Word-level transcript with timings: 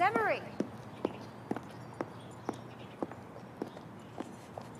Emery. 0.00 0.42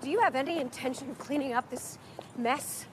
Do 0.01 0.09
you 0.09 0.21
have 0.21 0.35
any 0.35 0.59
intention 0.59 1.09
of 1.09 1.17
cleaning 1.17 1.53
up 1.53 1.69
this 1.69 1.97
mess? 2.37 2.85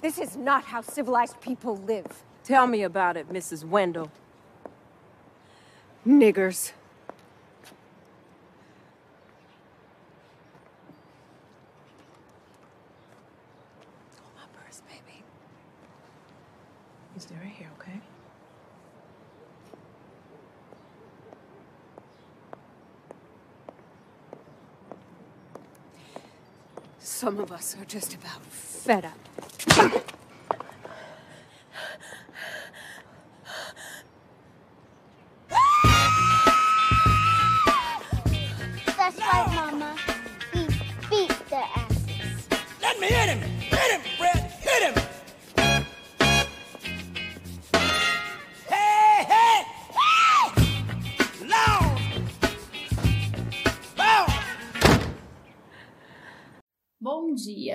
This 0.00 0.18
is 0.18 0.36
not 0.36 0.64
how 0.64 0.80
civilized 0.80 1.40
people 1.40 1.76
live. 1.76 2.22
Tell 2.44 2.66
me 2.66 2.82
about 2.82 3.16
it, 3.16 3.28
Mrs. 3.28 3.64
Wendell. 3.64 4.10
Niggers. 6.06 6.72
Of 27.42 27.52
us 27.52 27.76
are 27.80 27.84
just 27.84 28.14
about 28.14 28.42
fed 28.42 29.04
up. 29.04 30.19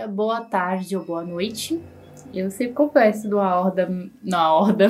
Dia, 0.05 0.07
boa 0.07 0.41
tarde 0.41 0.95
ou 0.95 1.03
boa 1.03 1.23
noite. 1.23 1.81
Eu 2.33 2.49
sempre 2.51 2.73
confesso 2.73 3.27
numa 3.27 3.55
horda. 3.55 3.89
Na 4.23 4.53
horda. 4.53 4.87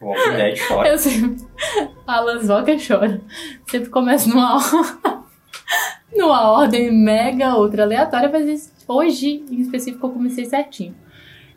Walking 0.00 0.36
Dead 0.36 0.58
chora. 0.66 0.88
Eu 0.88 0.98
sempre. 0.98 1.44
Alan 2.06 2.40
Walker 2.46 2.76
chora. 2.86 3.20
Sempre 3.68 3.90
começo 3.90 4.28
numa 4.28 4.54
ordem. 4.56 5.20
numa 6.16 6.50
ordem 6.50 6.92
mega 6.92 7.54
outra 7.56 7.82
aleatória, 7.82 8.30
mas 8.30 8.72
hoje, 8.86 9.44
em 9.50 9.60
específico, 9.60 10.06
eu 10.06 10.10
comecei 10.12 10.44
certinho. 10.44 10.94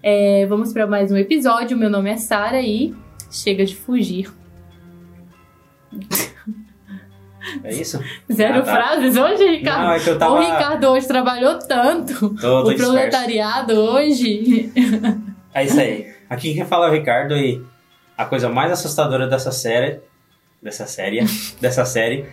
É, 0.01 0.45
vamos 0.47 0.73
para 0.73 0.87
mais 0.87 1.11
um 1.11 1.17
episódio. 1.17 1.77
Meu 1.77 1.89
nome 1.89 2.09
é 2.09 2.17
Sara 2.17 2.61
e 2.61 2.93
chega 3.31 3.65
de 3.65 3.75
fugir. 3.75 4.31
É 7.63 7.73
isso? 7.73 7.99
Zero 8.31 8.59
Ah, 8.59 8.61
tá. 8.61 8.73
frases 8.73 9.17
hoje, 9.17 9.45
Ricardo. 9.45 9.83
Não, 9.83 9.91
é 9.93 9.99
que 9.99 10.09
eu 10.09 10.17
tava- 10.17 10.33
O 10.35 10.39
Ricardo 10.39 10.87
hoje 10.87 11.07
trabalhou 11.07 11.59
tanto. 11.59 12.29
Tô, 12.29 12.35
tô 12.37 12.59
o 12.61 12.63
disperso. 12.69 12.91
proletariado 12.91 13.73
hoje. 13.73 14.71
É 15.53 15.63
isso 15.65 15.79
aí. 15.79 16.07
Aqui 16.29 16.53
quem 16.53 16.65
fala 16.65 16.87
é 16.87 16.89
o 16.89 16.93
Ricardo 16.93 17.35
e 17.35 17.61
a 18.17 18.25
coisa 18.25 18.49
mais 18.49 18.71
assustadora 18.71 19.27
dessa 19.27 19.51
série, 19.51 19.99
dessa 20.61 20.85
série, 20.87 21.19
dessa 21.59 21.85
série, 21.85 22.25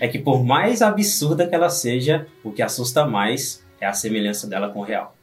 é 0.00 0.08
que 0.08 0.18
por 0.18 0.44
mais 0.44 0.82
absurda 0.82 1.46
que 1.46 1.54
ela 1.54 1.70
seja, 1.70 2.26
o 2.44 2.50
que 2.52 2.60
assusta 2.62 3.06
mais 3.06 3.64
é 3.80 3.86
a 3.86 3.92
semelhança 3.92 4.46
dela 4.46 4.68
com 4.70 4.80
o 4.80 4.84
real. 4.84 5.14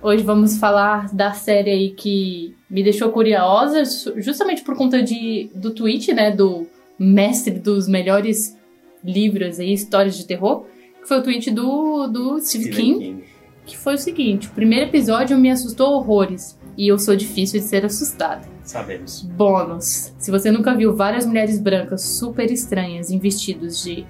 Hoje 0.00 0.22
vamos 0.22 0.58
falar 0.58 1.12
da 1.14 1.32
série 1.32 1.70
aí 1.70 1.90
que 1.90 2.54
me 2.68 2.82
deixou 2.82 3.10
curiosa, 3.10 3.82
justamente 4.16 4.62
por 4.62 4.76
conta 4.76 5.02
de, 5.02 5.50
do 5.54 5.70
tweet, 5.70 6.12
né, 6.12 6.30
do 6.30 6.66
mestre 6.98 7.58
dos 7.58 7.88
melhores 7.88 8.56
livros 9.04 9.58
aí, 9.60 9.72
histórias 9.72 10.16
de 10.16 10.26
terror, 10.26 10.64
que 11.00 11.08
foi 11.08 11.18
o 11.18 11.22
tweet 11.22 11.50
do, 11.50 12.06
do 12.06 12.40
Steve 12.40 12.64
Stephen 12.64 12.98
King, 12.98 13.24
que 13.66 13.76
foi 13.76 13.94
o 13.94 13.98
seguinte, 13.98 14.46
o 14.48 14.50
primeiro 14.50 14.86
episódio 14.86 15.36
me 15.38 15.50
assustou 15.50 15.92
horrores, 15.94 16.58
e 16.76 16.88
eu 16.88 16.98
sou 16.98 17.14
difícil 17.14 17.60
de 17.60 17.66
ser 17.66 17.84
assustada. 17.84 18.48
Sabemos. 18.62 19.22
Bônus. 19.22 20.12
Se 20.18 20.30
você 20.30 20.50
nunca 20.50 20.74
viu 20.74 20.96
várias 20.96 21.24
mulheres 21.26 21.60
brancas 21.60 22.02
super 22.02 22.50
estranhas 22.50 23.10
em 23.10 23.18
vestidos 23.18 23.82
de 23.84 24.04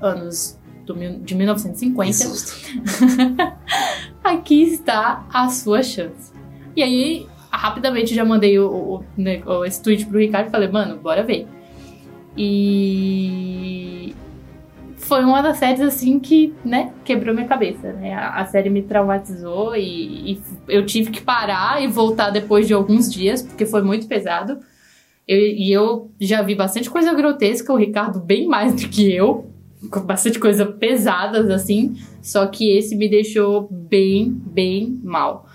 anos 0.00 0.56
do 0.86 0.94
mil- 0.96 1.18
de 1.20 1.34
1950, 1.34 2.06
Que 2.06 2.14
susto. 2.14 2.54
aqui 4.22 4.62
está 4.62 5.26
a 5.32 5.48
sua 5.48 5.82
chance. 5.82 6.32
E 6.76 6.82
aí, 6.82 7.26
rapidamente 7.50 8.14
já 8.14 8.24
mandei 8.24 8.58
o, 8.58 8.68
o, 8.70 9.04
né, 9.16 9.42
o- 9.44 9.64
esse 9.64 9.82
tweet 9.82 10.06
pro 10.06 10.18
Ricardo 10.18 10.48
e 10.48 10.50
falei, 10.50 10.68
mano, 10.68 10.96
bora 10.98 11.22
ver. 11.22 11.46
E 12.36 14.14
foi 14.96 15.24
uma 15.24 15.40
das 15.40 15.56
séries 15.56 15.80
assim 15.80 16.18
que, 16.20 16.52
né, 16.64 16.92
quebrou 17.04 17.34
minha 17.34 17.46
cabeça, 17.46 17.92
né? 17.94 18.14
A, 18.14 18.44
série 18.44 18.68
me 18.68 18.82
traumatizou 18.82 19.74
e, 19.74 20.32
e 20.32 20.40
eu 20.68 20.84
tive 20.84 21.10
que 21.10 21.20
parar 21.22 21.82
e 21.82 21.86
voltar 21.86 22.30
depois 22.30 22.66
de 22.66 22.74
alguns 22.74 23.10
dias, 23.12 23.40
porque 23.42 23.64
foi 23.64 23.82
muito 23.82 24.06
pesado. 24.06 24.58
Eu- 25.26 25.38
e 25.38 25.72
eu 25.72 26.10
já 26.20 26.42
vi 26.42 26.54
bastante 26.54 26.90
coisa 26.90 27.14
grotesca, 27.14 27.72
o 27.72 27.76
Ricardo 27.76 28.20
bem 28.20 28.46
mais 28.46 28.74
do 28.74 28.88
que 28.88 29.10
eu, 29.12 29.50
com 29.90 30.00
bastante 30.00 30.38
coisa 30.38 30.66
pesadas 30.66 31.48
assim. 31.50 31.94
Só 32.22 32.46
que 32.46 32.70
esse 32.76 32.94
me 32.96 33.08
deixou 33.08 33.68
bem, 33.70 34.30
bem 34.30 35.00
mal. 35.02 35.46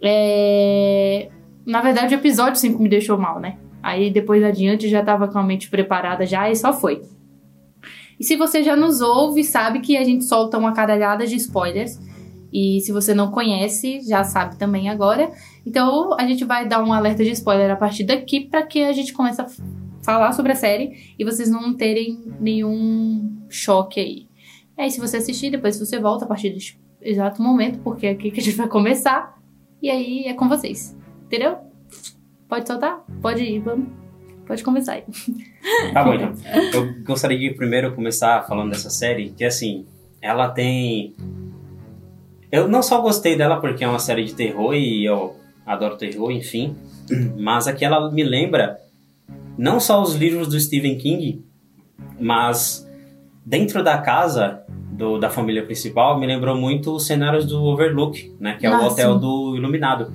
É, 0.00 1.28
Na 1.66 1.80
verdade, 1.82 2.14
o 2.14 2.18
episódio 2.18 2.60
5 2.60 2.80
me 2.80 2.88
deixou 2.88 3.18
mal, 3.18 3.40
né? 3.40 3.58
Aí 3.86 4.10
depois 4.10 4.42
adiante 4.42 4.88
já 4.88 5.00
tava 5.00 5.28
com 5.28 5.38
a 5.38 5.44
mente 5.44 5.70
preparada 5.70 6.26
já 6.26 6.50
e 6.50 6.56
só 6.56 6.72
foi. 6.72 7.02
E 8.18 8.24
se 8.24 8.34
você 8.34 8.60
já 8.60 8.74
nos 8.74 9.00
ouve, 9.00 9.44
sabe 9.44 9.78
que 9.78 9.96
a 9.96 10.02
gente 10.02 10.24
solta 10.24 10.58
uma 10.58 10.72
caralhada 10.72 11.24
de 11.24 11.36
spoilers. 11.36 11.96
E 12.52 12.80
se 12.80 12.90
você 12.90 13.14
não 13.14 13.30
conhece, 13.30 14.00
já 14.00 14.24
sabe 14.24 14.56
também 14.58 14.88
agora. 14.88 15.30
Então 15.64 16.18
a 16.18 16.26
gente 16.26 16.44
vai 16.44 16.66
dar 16.66 16.82
um 16.82 16.92
alerta 16.92 17.22
de 17.22 17.30
spoiler 17.30 17.70
a 17.70 17.76
partir 17.76 18.02
daqui 18.02 18.40
para 18.40 18.64
que 18.64 18.82
a 18.82 18.92
gente 18.92 19.12
comece 19.12 19.40
a 19.40 19.46
falar 20.02 20.32
sobre 20.32 20.50
a 20.50 20.56
série 20.56 21.14
e 21.16 21.24
vocês 21.24 21.48
não 21.48 21.72
terem 21.72 22.24
nenhum 22.40 23.38
choque 23.48 24.00
aí. 24.00 24.28
Aí, 24.76 24.90
se 24.90 24.98
você 24.98 25.18
assistir, 25.18 25.48
depois 25.48 25.78
você 25.78 26.00
volta 26.00 26.24
a 26.24 26.28
partir 26.28 26.50
deste 26.50 26.76
exato 27.00 27.40
momento, 27.40 27.78
porque 27.84 28.08
é 28.08 28.10
aqui 28.10 28.32
que 28.32 28.40
a 28.40 28.42
gente 28.42 28.56
vai 28.56 28.68
começar. 28.68 29.40
E 29.80 29.88
aí 29.88 30.24
é 30.24 30.34
com 30.34 30.48
vocês. 30.48 30.96
Entendeu? 31.26 31.58
Pode 32.48 32.66
soltar? 32.66 33.04
Pode 33.20 33.42
ir, 33.42 33.58
vamos. 33.60 33.88
Pode 34.46 34.62
começar 34.62 34.92
aí. 34.94 35.04
Tá 35.92 36.04
bom, 36.04 36.14
então. 36.14 36.32
Eu 36.72 36.94
gostaria 37.02 37.36
de 37.36 37.50
primeiro 37.56 37.92
começar 37.92 38.46
falando 38.46 38.70
dessa 38.70 38.88
série, 38.88 39.30
que 39.30 39.44
assim, 39.44 39.84
ela 40.22 40.48
tem. 40.48 41.12
Eu 42.52 42.68
não 42.68 42.82
só 42.84 43.00
gostei 43.00 43.36
dela 43.36 43.60
porque 43.60 43.82
é 43.82 43.88
uma 43.88 43.98
série 43.98 44.24
de 44.24 44.32
terror 44.34 44.74
e 44.74 45.04
eu 45.04 45.34
adoro 45.66 45.96
terror, 45.96 46.30
enfim, 46.30 46.76
mas 47.36 47.66
aqui 47.66 47.84
ela 47.84 48.10
me 48.12 48.22
lembra 48.22 48.78
não 49.58 49.80
só 49.80 50.00
os 50.00 50.14
livros 50.14 50.46
do 50.46 50.60
Stephen 50.60 50.96
King, 50.98 51.44
mas 52.20 52.88
dentro 53.44 53.82
da 53.82 53.98
casa 53.98 54.62
do- 54.92 55.18
da 55.18 55.28
família 55.28 55.64
principal 55.64 56.18
me 56.20 56.26
lembrou 56.26 56.56
muito 56.56 56.92
os 56.94 57.06
cenários 57.06 57.44
do 57.44 57.60
Overlook, 57.64 58.34
né, 58.38 58.56
que 58.58 58.66
é 58.66 58.70
Ah, 58.70 58.80
o 58.82 58.86
hotel 58.86 59.14
sim. 59.14 59.20
do 59.20 59.56
Iluminado. 59.56 60.12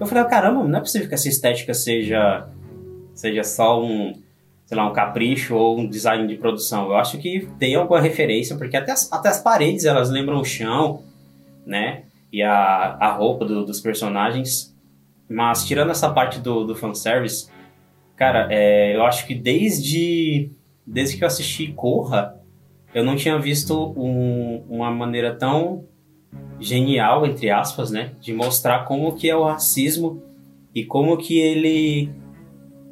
Eu 0.00 0.06
falei, 0.06 0.24
caramba, 0.24 0.64
não 0.66 0.78
é 0.78 0.80
possível 0.80 1.06
que 1.08 1.14
essa 1.14 1.28
estética 1.28 1.74
seja 1.74 2.48
seja 3.14 3.44
só 3.44 3.82
um 3.84 4.14
sei 4.64 4.76
lá, 4.76 4.88
um 4.88 4.92
capricho 4.92 5.56
ou 5.56 5.78
um 5.80 5.88
design 5.88 6.26
de 6.28 6.36
produção. 6.36 6.86
Eu 6.86 6.96
acho 6.96 7.18
que 7.18 7.48
tem 7.58 7.74
alguma 7.74 8.00
referência, 8.00 8.56
porque 8.56 8.76
até 8.76 8.92
as, 8.92 9.12
até 9.12 9.28
as 9.28 9.42
paredes 9.42 9.84
elas 9.84 10.08
lembram 10.10 10.40
o 10.40 10.44
chão, 10.44 11.02
né? 11.66 12.04
E 12.32 12.40
a, 12.40 12.96
a 13.00 13.12
roupa 13.12 13.44
do- 13.44 13.64
dos 13.64 13.80
personagens. 13.80 14.72
Mas 15.28 15.64
tirando 15.66 15.90
essa 15.90 16.08
parte 16.10 16.38
do, 16.38 16.64
do 16.64 16.76
fanservice, 16.76 17.48
cara, 18.16 18.46
é, 18.50 18.94
eu 18.94 19.04
acho 19.04 19.26
que 19.26 19.34
desde, 19.34 20.50
desde 20.86 21.16
que 21.16 21.24
eu 21.24 21.26
assisti 21.28 21.72
Corra, 21.72 22.36
eu 22.94 23.04
não 23.04 23.16
tinha 23.16 23.36
visto 23.40 23.92
um- 23.96 24.64
uma 24.68 24.90
maneira 24.92 25.34
tão 25.34 25.84
genial, 26.58 27.24
entre 27.26 27.50
aspas, 27.50 27.90
né? 27.90 28.12
De 28.20 28.32
mostrar 28.32 28.84
como 28.84 29.14
que 29.14 29.28
é 29.28 29.36
o 29.36 29.44
racismo 29.44 30.22
e 30.74 30.84
como 30.84 31.16
que 31.16 31.38
ele 31.38 32.10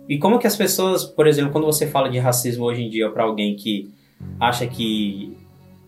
e 0.08 0.18
como 0.18 0.38
que 0.38 0.46
as 0.46 0.56
pessoas, 0.56 1.04
por 1.04 1.26
exemplo, 1.26 1.52
quando 1.52 1.66
você 1.66 1.86
fala 1.86 2.08
de 2.08 2.18
racismo 2.18 2.64
hoje 2.64 2.82
em 2.82 2.88
dia 2.88 3.10
para 3.10 3.24
alguém 3.24 3.54
que 3.56 3.90
acha 4.40 4.66
que 4.66 5.36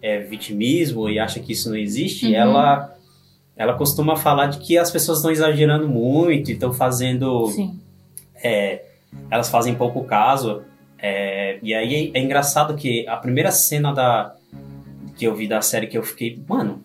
é 0.02 0.19
vitimismo 0.20 1.08
e 1.08 1.19
acha 1.19 1.41
que 1.41 1.52
isso 1.52 1.69
não 1.70 1.76
existe, 1.76 2.26
Uhum. 2.26 2.35
ela 2.35 2.94
ela 3.56 3.75
costuma 3.75 4.17
falar 4.17 4.46
de 4.46 4.58
que 4.58 4.79
as 4.79 4.91
pessoas 4.91 5.19
estão 5.19 5.31
exagerando 5.31 5.87
muito 5.88 6.50
estão 6.50 6.73
fazendo 6.73 7.46
Sim. 7.49 7.79
é, 8.43 8.82
elas 9.31 9.50
fazem 9.50 9.75
pouco 9.75 10.05
caso. 10.05 10.62
é, 10.99 11.58
e 11.62 11.75
aí 11.75 12.11
é, 12.14 12.20
engraçado 12.20 12.75
que 12.76 13.06
a 13.08 13.17
primeira 13.17 13.50
cena 13.50 13.93
da 13.93 14.35
que 15.17 15.26
eu 15.26 15.35
vi 15.35 15.46
da 15.49 15.61
série 15.62 15.87
que 15.87 15.96
eu 15.99 16.03
fiquei, 16.03 16.38
mano, 16.49 16.82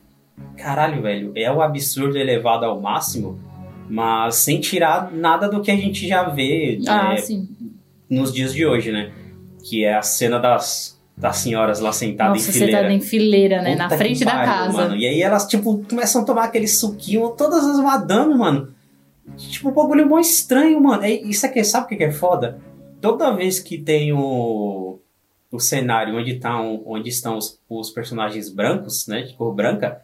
caralho, 0.57 1.02
velho, 1.02 1.31
é 1.36 1.52
o 1.52 1.62
absurdo 1.62 2.18
elevado 2.18 2.66
ao 2.66 2.80
máximo, 2.81 3.40
mas 3.90 4.36
sem 4.36 4.60
tirar 4.60 5.12
nada 5.12 5.48
do 5.48 5.62
que 5.62 5.72
a 5.72 5.75
gente 5.75 6.07
já 6.07 6.24
vê. 6.24 6.80
Ah, 6.88 7.16
é, 7.16 7.22
nos 8.10 8.34
dias 8.34 8.54
de 8.54 8.66
hoje, 8.66 8.92
né? 8.92 9.12
Que 9.63 9.84
é 9.84 9.96
a 9.96 10.02
cena 10.02 10.40
das, 10.40 11.00
das 11.18 11.38
senhoras 11.38 11.80
lá 11.80 11.92
sentadas 11.92 12.34
Nossa, 12.38 12.50
em 12.50 12.54
fileira. 12.54 12.78
sentada 12.78 12.94
em 12.94 13.02
fileira, 13.02 13.62
né? 13.62 13.72
Puta 13.72 13.88
Na 13.88 13.98
frente 13.98 14.25
da 14.25 14.31
pariu, 14.31 14.46
casa. 14.46 14.74
Mano. 14.74 14.96
E 14.96 15.06
aí 15.06 15.22
elas, 15.22 15.48
tipo, 15.48 15.84
começam 15.90 16.22
a 16.22 16.25
tomar 16.25 16.44
aquele 16.46 16.68
suquinho, 16.68 17.30
todas 17.30 17.66
as 17.66 17.80
madames, 17.80 18.38
mano. 18.38 18.74
Tipo, 19.38 19.69
um 19.69 19.74
bagulho 19.74 20.08
mó 20.08 20.19
estranho, 20.19 20.80
mano. 20.81 21.04
É, 21.04 21.12
isso 21.12 21.46
aqui, 21.46 21.63
sabe 21.63 21.86
o 21.86 21.90
que 21.90 21.96
que 21.96 22.04
é 22.04 22.12
foda? 22.12 22.60
Toda 23.01 23.31
vez 23.36 23.60
que 23.60 23.78
tem 23.78 24.13
o, 24.13 25.00
o 25.51 25.60
cenário 25.60 26.16
onde, 26.18 26.36
tá 26.36 26.60
onde 26.60 27.10
estão 27.10 27.38
os, 27.38 27.60
os 27.69 27.90
personagens 27.90 28.50
brancos, 28.50 29.08
né? 29.08 29.24
De 29.24 29.34
cor 29.34 29.54
branca, 29.54 30.01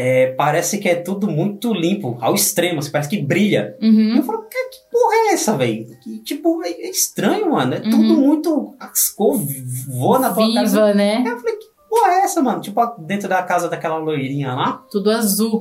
é, 0.00 0.28
parece 0.36 0.78
que 0.78 0.88
é 0.88 0.94
tudo 0.94 1.26
muito 1.28 1.74
limpo, 1.74 2.16
ao 2.20 2.32
extremo, 2.32 2.78
assim, 2.78 2.92
parece 2.92 3.10
que 3.10 3.20
brilha. 3.20 3.76
Uhum. 3.82 4.16
eu 4.18 4.22
falo, 4.22 4.38
cara, 4.38 4.68
que 4.70 4.78
porra 4.92 5.14
é 5.16 5.32
essa, 5.34 5.56
velho? 5.56 5.86
Que, 6.04 6.18
Tipo, 6.22 6.62
é, 6.64 6.70
é 6.70 6.88
estranho, 6.90 7.50
mano. 7.50 7.74
É 7.74 7.80
tudo 7.80 7.96
Uhum. 7.96 8.26
muito. 8.26 8.74
As 8.78 9.08
cores 9.08 9.86
voam 9.88 10.20
na 10.20 10.32
tua. 10.32 10.46
Viva, 10.46 10.94
né? 10.94 11.24
Eu 11.26 11.36
falei, 11.40 11.56
que 11.56 11.66
porra 11.90 12.12
é 12.12 12.20
essa, 12.20 12.40
mano? 12.40 12.60
Tipo, 12.60 12.80
dentro 13.00 13.28
da 13.28 13.42
casa 13.42 13.68
daquela 13.68 13.96
loirinha 13.98 14.54
lá. 14.54 14.84
Tudo 14.88 15.10
azul. 15.10 15.58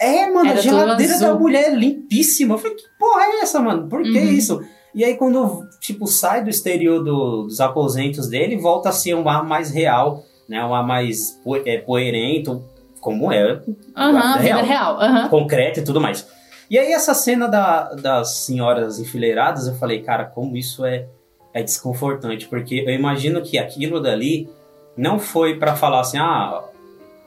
É, 0.00 0.28
mano, 0.28 0.50
Era 0.50 0.58
a 0.58 0.62
geladeira 0.62 1.12
tudo 1.14 1.22
da 1.26 1.34
mulher 1.34 1.70
é 1.72 1.74
limpíssima. 1.76 2.54
Eu 2.54 2.58
falei, 2.58 2.76
que 2.76 2.82
porra 2.98 3.22
é 3.26 3.40
essa, 3.42 3.60
mano? 3.60 3.88
Por 3.88 4.02
que 4.02 4.08
Uhum. 4.10 4.24
isso? 4.32 4.60
E 4.94 5.04
aí, 5.04 5.14
quando, 5.16 5.60
tipo, 5.80 6.06
sai 6.08 6.42
do 6.42 6.50
exterior 6.50 6.98
do- 7.04 7.44
dos 7.44 7.60
aposentos 7.60 8.28
dele, 8.28 8.56
volta 8.56 8.88
a 8.88 8.92
ser 8.92 9.14
um 9.14 9.28
ar 9.28 9.44
mais 9.46 9.70
real, 9.70 10.24
né? 10.48 10.64
Um 10.64 10.74
ar 10.74 10.84
mais 10.84 11.30
po 11.44 11.54
é, 11.56 11.78
poerento, 11.78 12.64
como 13.00 13.32
é, 13.32 13.60
é 13.96 14.38
vida 14.42 14.62
real. 14.62 14.98
concreto 15.30 15.80
e 15.80 15.84
tudo 15.84 16.00
mais. 16.00 16.26
E 16.70 16.78
aí, 16.78 16.92
essa 16.92 17.14
cena 17.14 17.48
da- 17.48 17.94
das 17.94 18.34
senhoras 18.44 18.98
enfileiradas, 18.98 19.66
eu 19.66 19.74
falei, 19.74 20.02
cara, 20.02 20.24
como 20.26 20.56
isso 20.56 20.84
é, 20.84 21.06
é 21.54 21.62
desconfortante, 21.62 22.46
porque 22.46 22.84
eu 22.86 22.92
imagino 22.92 23.40
que 23.42 23.56
aquilo 23.58 24.00
dali 24.00 24.48
não 24.96 25.18
foi 25.18 25.58
pra 25.58 25.74
falar 25.76 26.00
assim, 26.00 26.18
ah, 26.18 26.62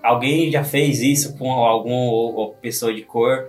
alguém 0.04 0.52
já 0.52 0.64
fez 0.64 1.02
isso 1.02 1.38
com 1.38 1.52
alguma 1.52 2.50
pessoa 2.62 2.94
de 2.94 3.02
cor 3.02 3.48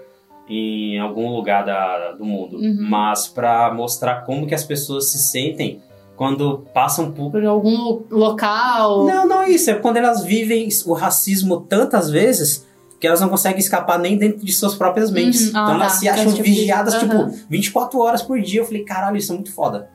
em 0.49 0.99
algum 0.99 1.29
lugar 1.35 1.65
da- 1.65 2.13
do 2.13 2.25
mundo, 2.25 2.57
Uhum. 2.57 2.77
mas 2.89 3.29
pra 3.29 3.73
mostrar 3.73 4.25
como 4.25 4.47
que 4.47 4.55
as 4.55 4.65
pessoas 4.65 5.11
se 5.11 5.19
sentem 5.19 5.81
quando 6.17 6.67
passam 6.75 7.11
por 7.13 7.31
Por 7.31 7.45
algum 7.45 7.77
lo- 7.77 8.07
local. 8.11 9.05
não, 9.07 9.27
não 9.27 9.43
é 9.43 9.51
isso. 9.51 9.71
É 9.71 9.75
quando 9.75 9.97
elas 9.97 10.23
vivem 10.25 10.69
o 10.87 10.93
racismo 10.93 11.61
tantas 11.61 12.11
vezes 12.11 12.67
que 13.01 13.07
elas 13.07 13.21
não 13.21 13.29
conseguem 13.29 13.59
escapar 13.59 13.99
nem 13.99 14.17
dentro 14.17 14.45
de 14.45 14.53
suas 14.53 14.75
próprias 14.77 15.11
mentes. 15.11 15.49
Uhum. 15.53 15.59
Ah, 15.59 15.63
então 15.65 15.75
elas 15.75 15.93
tá. 15.95 15.99
se 15.99 16.09
acham 16.09 16.27
Esse 16.27 16.37
tipo 16.37 16.45
vigiadas, 16.49 16.95
Aham. 16.95 17.31
tipo, 17.31 17.47
24 17.51 17.99
horas 17.99 18.23
por 18.23 18.41
dia. 18.41 18.61
Eu 18.61 18.65
falei, 18.65 18.85
caralho, 18.85 19.17
isso 19.17 19.33
é 19.33 19.35
muito 19.35 19.53
foda. 19.53 19.89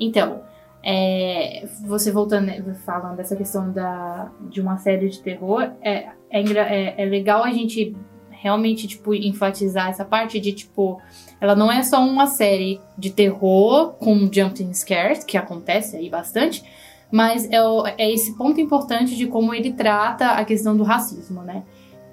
Então, 0.00 0.40
é, 0.84 1.68
você 1.86 2.10
voltando, 2.10 2.46
né, 2.46 2.60
falando 2.84 3.16
dessa 3.16 3.36
questão 3.36 3.70
da, 3.72 4.30
de 4.50 4.60
uma 4.60 4.78
série 4.78 5.08
de 5.08 5.20
terror, 5.20 5.70
é, 5.82 6.08
é, 6.30 6.40
é, 6.42 7.02
é 7.02 7.04
legal 7.04 7.44
a 7.44 7.50
gente 7.52 7.94
realmente, 8.40 8.86
tipo, 8.86 9.12
enfatizar 9.14 9.88
essa 9.88 10.04
parte 10.04 10.38
de, 10.40 10.52
tipo, 10.52 11.00
ela 11.40 11.54
não 11.56 11.70
é 11.70 11.82
só 11.82 12.00
uma 12.00 12.26
série 12.26 12.80
de 12.96 13.10
terror 13.10 13.94
com 13.98 14.28
jumping 14.32 14.72
scares, 14.72 15.24
que 15.24 15.36
acontece 15.36 15.96
aí 15.96 16.08
bastante, 16.08 16.62
mas 17.10 17.48
é, 17.50 17.62
o- 17.62 17.86
é 17.86 18.10
esse 18.12 18.36
ponto 18.36 18.60
importante 18.60 19.16
de 19.16 19.26
como 19.26 19.52
ele 19.54 19.72
trata 19.72 20.32
a 20.32 20.44
questão 20.44 20.76
do 20.76 20.82
racismo, 20.84 21.42
né? 21.42 21.62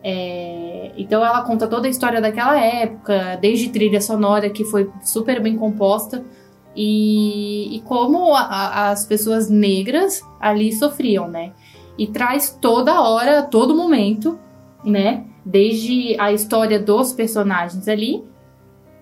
É, 0.07 0.91
então 0.97 1.25
ela 1.25 1.41
conta 1.41 1.67
toda 1.67 1.87
a 1.87 1.89
história 1.89 2.21
daquela 2.21 2.59
época, 2.59 3.37
desde 3.41 3.69
trilha 3.69 3.99
sonora 3.99 4.49
que 4.49 4.63
foi 4.65 4.89
super 5.03 5.41
bem 5.41 5.57
composta, 5.57 6.23
e, 6.75 7.75
e 7.77 7.81
como 7.81 8.33
a- 8.35 8.41
a- 8.41 8.89
as 8.91 9.05
pessoas 9.05 9.49
negras 9.49 10.21
ali 10.39 10.71
sofriam, 10.73 11.27
né? 11.27 11.53
E 11.97 12.05
traz 12.07 12.49
toda 12.61 13.01
hora, 13.01 13.41
todo 13.43 13.75
momento, 13.75 14.37
né? 14.83 15.25
Desde 15.45 16.19
a 16.19 16.33
história 16.33 16.79
dos 16.79 17.13
personagens 17.13 17.87
ali, 17.87 18.23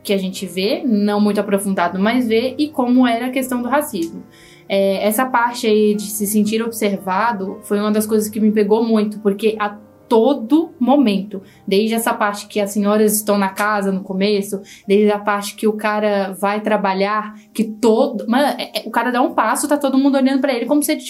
que 0.04 0.12
a 0.12 0.18
gente 0.18 0.46
vê, 0.46 0.84
não 0.86 1.22
muito 1.22 1.40
aprofundado, 1.40 1.98
mas 1.98 2.28
vê, 2.28 2.56
e 2.58 2.68
como 2.68 3.08
era 3.08 3.28
a 3.28 3.32
questão 3.32 3.62
do 3.62 3.70
racismo. 3.70 4.24
É, 4.68 5.06
essa 5.06 5.26
parte 5.26 5.66
aí 5.68 5.96
de 5.96 6.04
se 6.04 6.26
sentir 6.28 6.62
observado 6.62 7.60
foi 7.64 7.80
uma 7.80 7.92
das 7.92 8.06
coisas 8.06 8.28
que 8.30 8.40
me 8.40 8.52
pegou 8.52 8.84
muito, 8.84 9.20
porque 9.20 9.56
a 9.60 9.78
todo 10.08 10.72
momento, 10.80 11.42
desde 11.68 11.96
essa 11.96 12.14
parte 12.14 12.48
que 12.48 12.60
as 12.60 12.72
senhoras 12.72 13.16
estão 13.16 13.38
na 13.38 13.50
casa 13.50 13.92
no 13.92 14.02
começo, 14.04 14.62
desde 14.88 15.12
a 15.12 15.18
parte 15.18 15.56
que 15.56 15.68
o 15.68 15.74
cara 15.74 16.34
vai 16.40 16.62
trabalhar, 16.62 17.34
que 17.54 17.64
todo. 17.64 18.28
Mano, 18.28 18.56
é- 18.60 18.80
é- 18.80 18.88
o 18.88 18.92
cara 18.92 19.12
dá 19.12 19.22
um 19.22 19.34
passo, 19.34 19.68
tá 19.68 19.78
todo 19.78 19.98
mundo 19.98 20.16
olhando 20.16 20.40
pra 20.40 20.54
ele 20.54 20.66
como 20.66 20.84
se 20.84 20.92
ele 20.92 21.02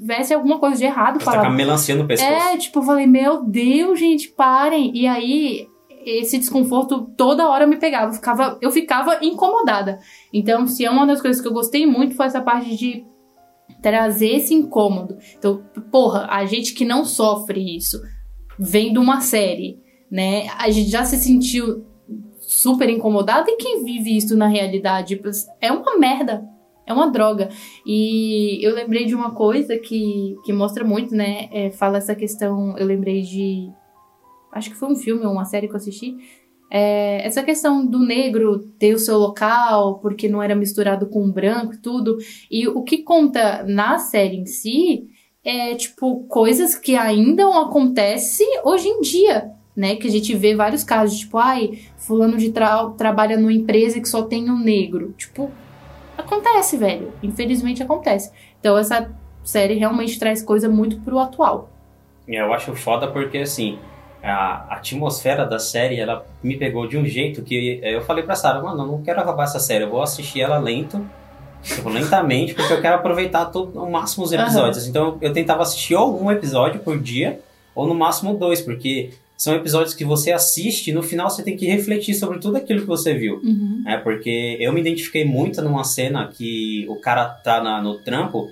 tivesse 0.00 0.32
alguma 0.32 0.58
coisa 0.58 0.76
de 0.76 0.84
errado 0.84 1.20
Você 1.20 1.26
tá 1.26 1.40
com 1.40 1.46
a 1.46 1.50
melancia 1.50 1.94
no 1.94 2.06
pescoço. 2.06 2.32
É, 2.32 2.56
tipo, 2.56 2.78
eu 2.78 2.82
falei, 2.82 3.06
meu 3.06 3.44
Deus, 3.44 3.98
gente, 3.98 4.28
parem. 4.30 4.96
E 4.96 5.06
aí, 5.06 5.68
esse 6.04 6.38
desconforto 6.38 7.12
toda 7.16 7.48
hora 7.48 7.66
me 7.66 7.76
pegava. 7.76 8.06
Eu 8.06 8.14
ficava, 8.14 8.58
eu 8.62 8.70
ficava 8.70 9.18
incomodada. 9.22 9.98
Então, 10.32 10.66
se 10.66 10.84
é 10.84 10.90
uma 10.90 11.06
das 11.06 11.20
coisas 11.20 11.40
que 11.40 11.46
eu 11.46 11.52
gostei 11.52 11.86
muito, 11.86 12.14
foi 12.14 12.26
essa 12.26 12.40
parte 12.40 12.74
de 12.76 13.04
trazer 13.82 14.36
esse 14.36 14.54
incômodo. 14.54 15.18
Então, 15.38 15.62
porra, 15.90 16.26
a 16.30 16.44
gente 16.46 16.72
que 16.72 16.84
não 16.84 17.04
sofre 17.04 17.76
isso, 17.76 18.00
vendo 18.58 19.00
uma 19.00 19.20
série, 19.20 19.78
né? 20.10 20.48
A 20.58 20.70
gente 20.70 20.90
já 20.90 21.04
se 21.04 21.16
sentiu 21.18 21.84
super 22.40 22.88
incomodado 22.88 23.48
e 23.48 23.56
quem 23.56 23.84
vive 23.84 24.16
isso 24.16 24.36
na 24.36 24.48
realidade 24.48 25.20
é 25.60 25.70
uma 25.70 25.98
merda. 25.98 26.44
É 26.90 26.92
uma 26.92 27.08
droga. 27.08 27.50
E 27.86 28.58
eu 28.66 28.74
lembrei 28.74 29.06
de 29.06 29.14
uma 29.14 29.30
coisa 29.30 29.78
que, 29.78 30.36
que 30.44 30.52
mostra 30.52 30.82
muito, 30.82 31.14
né? 31.14 31.48
É, 31.52 31.70
fala 31.70 31.98
essa 31.98 32.16
questão. 32.16 32.76
Eu 32.76 32.84
lembrei 32.84 33.22
de. 33.22 33.70
Acho 34.50 34.70
que 34.70 34.76
foi 34.76 34.88
um 34.88 34.96
filme 34.96 35.24
ou 35.24 35.30
uma 35.30 35.44
série 35.44 35.68
que 35.68 35.72
eu 35.72 35.76
assisti. 35.76 36.16
É, 36.68 37.24
essa 37.24 37.44
questão 37.44 37.86
do 37.86 38.00
negro 38.00 38.58
ter 38.76 38.92
o 38.92 38.98
seu 38.98 39.18
local, 39.18 40.00
porque 40.00 40.28
não 40.28 40.42
era 40.42 40.56
misturado 40.56 41.06
com 41.06 41.22
o 41.22 41.32
branco 41.32 41.74
e 41.74 41.78
tudo. 41.78 42.18
E 42.50 42.66
o 42.66 42.82
que 42.82 43.04
conta 43.04 43.62
na 43.62 43.98
série 43.98 44.38
em 44.38 44.46
si 44.46 45.06
é, 45.44 45.76
tipo, 45.76 46.24
coisas 46.24 46.74
que 46.74 46.96
ainda 46.96 47.44
acontecem 47.60 48.48
hoje 48.64 48.88
em 48.88 49.00
dia. 49.00 49.52
Né, 49.76 49.94
que 49.94 50.08
a 50.08 50.10
gente 50.10 50.34
vê 50.34 50.54
vários 50.54 50.82
casos, 50.82 51.20
tipo, 51.20 51.38
ai, 51.38 51.78
fulano 51.96 52.36
de 52.36 52.50
tra 52.50 52.90
trabalha 52.98 53.38
numa 53.38 53.52
empresa 53.52 54.00
que 54.00 54.08
só 54.08 54.22
tem 54.22 54.50
um 54.50 54.58
negro. 54.58 55.14
Tipo, 55.16 55.50
acontece, 56.20 56.76
velho. 56.76 57.12
Infelizmente 57.22 57.82
acontece. 57.82 58.30
Então 58.58 58.76
essa 58.78 59.10
série 59.42 59.74
realmente 59.74 60.18
traz 60.18 60.42
coisa 60.42 60.68
muito 60.68 60.98
pro 61.00 61.18
atual. 61.18 61.68
É, 62.28 62.40
Eu 62.40 62.52
acho 62.52 62.74
foda 62.76 63.08
porque, 63.08 63.38
assim, 63.38 63.78
a 64.22 64.74
atmosfera 64.76 65.44
da 65.46 65.58
série, 65.58 65.98
ela 65.98 66.24
me 66.42 66.56
pegou 66.56 66.86
de 66.86 66.96
um 66.96 67.04
jeito 67.04 67.42
que 67.42 67.80
eu 67.82 68.02
falei 68.02 68.22
pra 68.22 68.34
Sarah, 68.34 68.62
mano, 68.62 68.82
eu 68.82 68.86
não 68.86 69.02
quero 69.02 69.20
acabar 69.20 69.44
essa 69.44 69.58
série, 69.58 69.84
eu 69.84 69.90
vou 69.90 70.02
assistir 70.02 70.40
ela 70.40 70.58
lento, 70.58 71.04
tipo, 71.62 71.88
lentamente, 71.88 72.54
porque 72.54 72.72
eu 72.72 72.80
quero 72.80 72.96
aproveitar 72.96 73.46
todo, 73.46 73.82
o 73.82 73.90
máximo 73.90 74.24
os 74.24 74.32
episódios. 74.32 74.86
Então 74.86 75.18
eu 75.20 75.32
tentava 75.32 75.62
assistir 75.62 75.94
ou 75.94 76.22
um 76.22 76.30
episódio 76.30 76.80
por 76.80 76.98
dia, 76.98 77.40
ou 77.74 77.86
no 77.86 77.94
máximo 77.94 78.34
dois, 78.34 78.60
porque 78.60 79.10
são 79.42 79.54
episódios 79.54 79.94
que 79.94 80.04
você 80.04 80.32
assiste 80.32 80.88
e 80.88 80.92
no 80.92 81.02
final 81.02 81.30
você 81.30 81.42
tem 81.42 81.56
que 81.56 81.64
refletir 81.66 82.14
sobre 82.14 82.38
tudo 82.38 82.56
aquilo 82.58 82.82
que 82.82 82.86
você 82.86 83.14
viu. 83.14 83.36
Uhum. 83.42 83.82
É, 83.86 83.96
porque 83.96 84.58
eu 84.60 84.70
me 84.70 84.80
identifiquei 84.82 85.24
muito 85.24 85.62
numa 85.62 85.82
cena 85.82 86.28
que 86.28 86.84
o 86.90 86.96
cara 87.00 87.24
tá 87.26 87.62
na- 87.62 87.80
no 87.80 87.94
trampo 88.00 88.50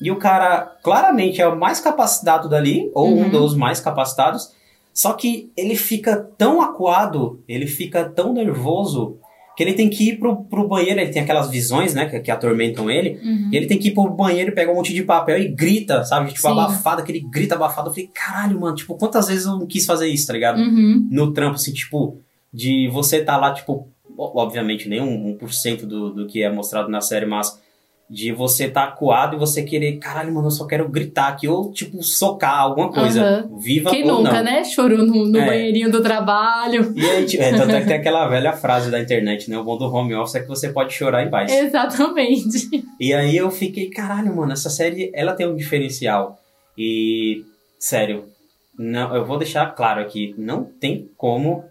e 0.00 0.10
o 0.10 0.16
cara 0.16 0.74
claramente 0.82 1.42
é 1.42 1.46
o 1.46 1.54
mais 1.58 1.80
capacitado 1.80 2.48
dali, 2.48 2.90
ou 2.94 3.08
um 3.08 3.24
Uhum. 3.24 3.28
dos 3.30 3.54
mais 3.54 3.78
capacitados, 3.78 4.54
só 4.94 5.12
que 5.12 5.50
ele 5.54 5.76
fica 5.76 6.16
tão 6.38 6.62
acuado, 6.62 7.38
ele 7.46 7.66
fica 7.66 8.02
tão 8.08 8.32
nervoso, 8.32 9.18
que 9.56 9.62
ele 9.62 9.74
tem 9.74 9.90
que 9.90 10.08
ir 10.10 10.18
pro, 10.18 10.44
pro 10.44 10.66
banheiro, 10.66 10.98
ele 11.00 11.10
tem 11.12 11.22
aquelas 11.22 11.50
visões, 11.50 11.92
né, 11.94 12.06
que, 12.06 12.18
que 12.20 12.30
atormentam 12.30 12.90
ele, 12.90 13.18
Uhum. 13.22 13.50
e 13.52 13.56
ele 13.56 13.66
tem 13.66 13.78
que 13.78 13.88
ir 13.88 13.90
pro 13.94 14.08
banheiro 14.08 14.50
e 14.50 14.54
pegar 14.54 14.72
um 14.72 14.76
monte 14.76 14.94
de 14.94 15.02
papel 15.02 15.38
e 15.38 15.48
grita, 15.48 16.04
sabe? 16.04 16.28
Tipo, 16.28 16.40
Sim. 16.42 16.48
abafado, 16.52 17.02
que 17.04 17.12
ele 17.12 17.20
grita 17.30 17.54
abafado. 17.54 17.88
Eu 17.88 17.92
falei, 17.94 18.10
caralho, 18.14 18.58
mano, 18.60 18.74
tipo, 18.76 18.94
quantas 18.96 19.28
vezes 19.28 19.44
eu 19.46 19.52
não 19.58 19.66
quis 19.66 19.84
fazer 19.84 20.08
isso, 20.08 20.26
tá 20.26 20.32
ligado? 20.32 20.58
Uhum. 20.60 21.06
no 21.10 21.32
trampo, 21.32 21.56
assim, 21.56 21.72
tipo, 21.72 22.18
de 22.52 22.88
você 22.92 23.22
tá 23.22 23.36
lá, 23.36 23.52
tipo, 23.52 23.88
obviamente 24.16 24.88
nem 24.88 25.00
um, 25.00 25.28
um 25.30 25.34
por 25.36 25.52
cento 25.52 25.86
do, 25.86 26.10
do 26.12 26.26
que 26.26 26.42
é 26.42 26.50
mostrado 26.52 26.88
na 26.90 27.00
série, 27.00 27.26
mas 27.26 27.58
de 28.12 28.30
você 28.30 28.68
tá 28.68 28.84
acuado 28.84 29.36
e 29.36 29.38
você 29.38 29.62
querer, 29.62 29.96
caralho, 29.96 30.34
mano, 30.34 30.48
eu 30.48 30.50
só 30.50 30.66
quero 30.66 30.86
gritar 30.86 31.28
aqui, 31.28 31.48
ou, 31.48 31.72
tipo, 31.72 32.02
socar 32.02 32.58
alguma 32.60 32.92
coisa, 32.92 33.48
viva 33.58 33.88
Quem 33.88 34.02
ou 34.10 34.18
nunca, 34.18 34.34
não. 34.34 34.42
né? 34.44 34.64
Chorou 34.64 34.98
no, 34.98 35.24
no 35.26 35.38
É. 35.38 35.46
banheirinho 35.46 35.90
do 35.90 36.02
trabalho. 36.02 36.92
E 36.94 37.06
aí, 37.08 37.24
tipo, 37.24 37.42
é, 37.42 37.52
tanto 37.56 37.70
é 37.74 37.80
que 37.80 37.86
tem 37.86 37.96
aquela 37.96 38.28
velha 38.28 38.52
frase 38.52 38.90
da 38.90 39.00
internet, 39.00 39.48
né? 39.48 39.56
O 39.56 39.64
bom 39.64 39.78
do 39.78 39.86
home 39.86 40.14
office 40.14 40.34
é 40.34 40.40
que 40.40 40.46
você 40.48 40.68
pode 40.68 40.92
chorar 40.92 41.24
em 41.26 41.30
paz. 41.30 41.50
Exatamente. 41.50 42.68
E 43.00 43.12
aí 43.14 43.34
eu 43.36 43.50
fiquei, 43.50 43.88
caralho, 43.88 44.36
mano, 44.36 44.52
essa 44.52 44.68
série, 44.70 45.10
ela 45.14 45.32
tem 45.32 45.46
um 45.48 45.56
diferencial. 45.56 46.38
E, 46.76 47.44
sério, 47.78 48.26
não, 48.78 49.16
eu 49.16 49.24
vou 49.24 49.38
deixar 49.38 49.66
claro 49.74 50.00
aqui, 50.02 50.34
não 50.38 50.62
tem 50.64 51.08
como 51.16 51.64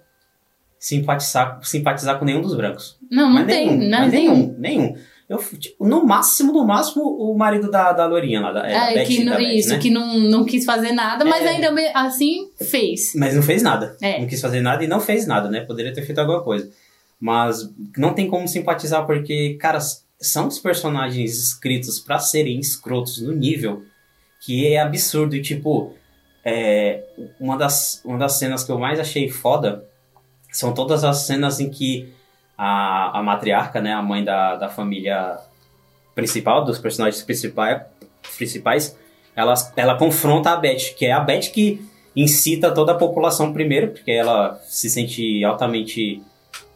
simpatizar, 0.80 1.60
simpatizar 1.64 2.18
com 2.20 2.26
nenhum 2.26 2.42
dos 2.42 2.56
brancos. 2.56 2.98
Não, 3.10 3.28
não 3.28 3.34
Mas 3.36 3.46
tem, 3.48 3.78
nenhum, 3.78 3.90
não 3.90 4.10
tem. 4.10 4.20
nenhum, 4.20 4.56
nenhum. 4.58 4.96
Eu, 5.32 5.38
tipo, 5.58 5.88
no 5.88 6.06
máximo, 6.06 6.52
no 6.52 6.66
máximo, 6.66 7.04
o 7.04 7.38
marido 7.38 7.72
da, 7.72 7.94
da 7.94 8.06
Lourinha 8.06 8.42
lá, 8.42 8.52
da, 8.52 8.70
é, 8.70 8.74
É, 8.74 8.94
Beth, 8.96 9.06
que 9.08 9.24
não, 9.24 9.38
Beth, 9.38 9.54
isso, 9.56 9.70
né? 9.70 9.78
que 9.80 9.90
não, 9.90 10.20
não 10.20 10.44
quis 10.44 10.66
fazer 10.66 10.92
nada, 10.92 11.24
mas 11.24 11.46
É. 11.46 11.50
ainda 11.52 11.74
assim 11.96 12.50
fez. 12.62 13.14
Mas 13.16 13.34
não 13.34 13.42
fez 13.42 13.62
nada. 13.64 13.96
É. 14.02 14.20
Não 14.20 14.28
quis 14.28 14.42
fazer 14.42 14.60
nada 14.60 14.84
e 14.84 14.88
não 14.88 15.00
fez 15.00 15.26
nada, 15.26 15.50
né? 15.50 15.62
Poderia 15.62 15.94
ter 15.94 16.02
feito 16.02 16.20
alguma 16.20 16.44
coisa. 16.44 16.70
Mas 17.18 17.70
não 17.96 18.14
tem 18.14 18.28
como 18.28 18.46
simpatizar 18.46 19.06
porque, 19.06 19.54
cara, 19.58 19.80
são 20.20 20.48
os 20.50 20.60
personagens 20.60 21.38
escritos 21.42 21.98
pra 21.98 22.20
serem 22.20 22.60
escrotos 22.60 23.22
no 23.22 23.32
nível 23.32 23.84
que 24.46 24.68
é 24.68 24.82
absurdo. 24.82 25.34
E, 25.34 25.42
tipo, 25.42 25.94
é, 26.44 27.06
uma, 27.40 27.56
das, 27.58 28.02
uma 28.04 28.18
das 28.18 28.34
cenas 28.34 28.66
que 28.66 28.72
eu 28.74 28.78
mais 28.78 29.00
achei 29.00 29.30
foda 29.30 29.86
são 30.52 30.74
todas 30.74 31.06
as 31.06 31.20
cenas 31.20 31.62
em 31.62 31.70
que 31.70 32.12
a, 32.64 33.18
a 33.18 33.24
matriarca, 33.24 33.82
né, 33.82 33.92
a 33.92 34.04
mãe 34.04 34.24
da, 34.24 34.56
da 34.56 34.70
família 34.70 35.36
principal, 36.14 36.64
dos 36.64 36.78
personagens 36.78 37.24
principais, 37.24 37.82
principais 38.38 38.96
ela, 39.36 39.56
ela 39.76 39.98
confronta 39.98 40.52
a 40.52 40.56
Beth, 40.56 40.94
que 40.96 41.08
é 41.08 41.12
a 41.12 41.20
Beth 41.20 41.50
que 41.52 41.84
incita 42.16 42.72
toda 42.72 42.92
a 42.92 42.96
população 42.96 43.52
primeiro, 43.52 43.88
porque 43.88 44.12
ela 44.12 44.62
se 44.66 44.92
sente 44.92 45.44
altamente 45.44 46.22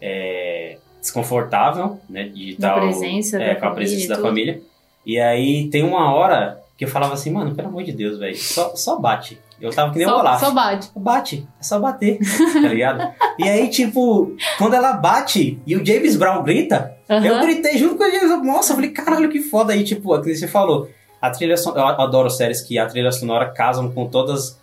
é, 0.02 0.80
desconfortável, 1.00 2.00
né, 2.10 2.30
de 2.30 2.56
tal, 2.56 2.80
presença 2.80 3.40
é, 3.40 3.54
com 3.54 3.68
a 3.68 3.72
presença 3.72 4.08
da 4.08 4.16
tudo. 4.16 4.26
família. 4.26 4.64
E 5.06 5.20
aí 5.20 5.70
tem 5.70 5.84
uma 5.84 6.12
hora 6.16 6.60
que 6.76 6.86
eu 6.86 6.90
falava 6.90 7.14
assim, 7.14 7.30
mano, 7.30 7.54
pelo 7.54 7.68
amor 7.68 7.84
de 7.84 7.92
Deus, 7.92 8.18
velho, 8.18 8.36
só, 8.36 8.76
só 8.76 8.98
bate. 9.00 9.38
Eu 9.60 9.72
tava 9.72 9.92
que 9.92 10.00
nem 10.00 10.08
o 10.08 10.10
Só, 10.10 10.20
Olaf. 10.20 10.40
só 10.40 10.52
bate. 10.52 10.90
Bate, 10.96 11.48
é 11.60 11.64
só 11.64 11.80
bater, 11.80 12.20
tá 12.54 12.60
ligado? 12.68 13.14
E 13.40 13.44
aí, 13.48 13.70
tipo, 13.70 14.36
quando 14.58 14.74
ela 14.74 14.94
bate 14.94 15.60
e 15.66 15.76
o 15.76 15.86
James 15.86 16.16
Brown 16.16 16.44
grita, 16.44 16.94
eu 17.08 17.16
Aham. 17.36 17.42
gritei 17.42 17.78
junto 17.78 17.96
com 17.96 18.04
o 18.04 18.12
James 18.12 18.28
Brown. 18.30 18.44
Nossa, 18.44 18.72
eu 18.74 18.76
falei, 18.76 18.92
caralho, 18.92 19.30
que 19.30 19.40
foda 19.42 19.72
aí, 19.74 19.84
tipo, 19.84 20.14
aquilo 20.14 20.34
que 20.34 20.40
você 20.40 20.48
falou. 20.48 20.90
A 21.22 21.30
trilha 21.30 21.56
son... 21.58 21.72
Eu 21.72 21.86
adoro 21.86 22.30
séries 22.30 22.62
que 22.62 22.78
a 22.78 22.86
trilha 22.86 23.12
sonora 23.12 23.50
casam 23.50 23.90
com 23.92 24.06
todas. 24.08 24.60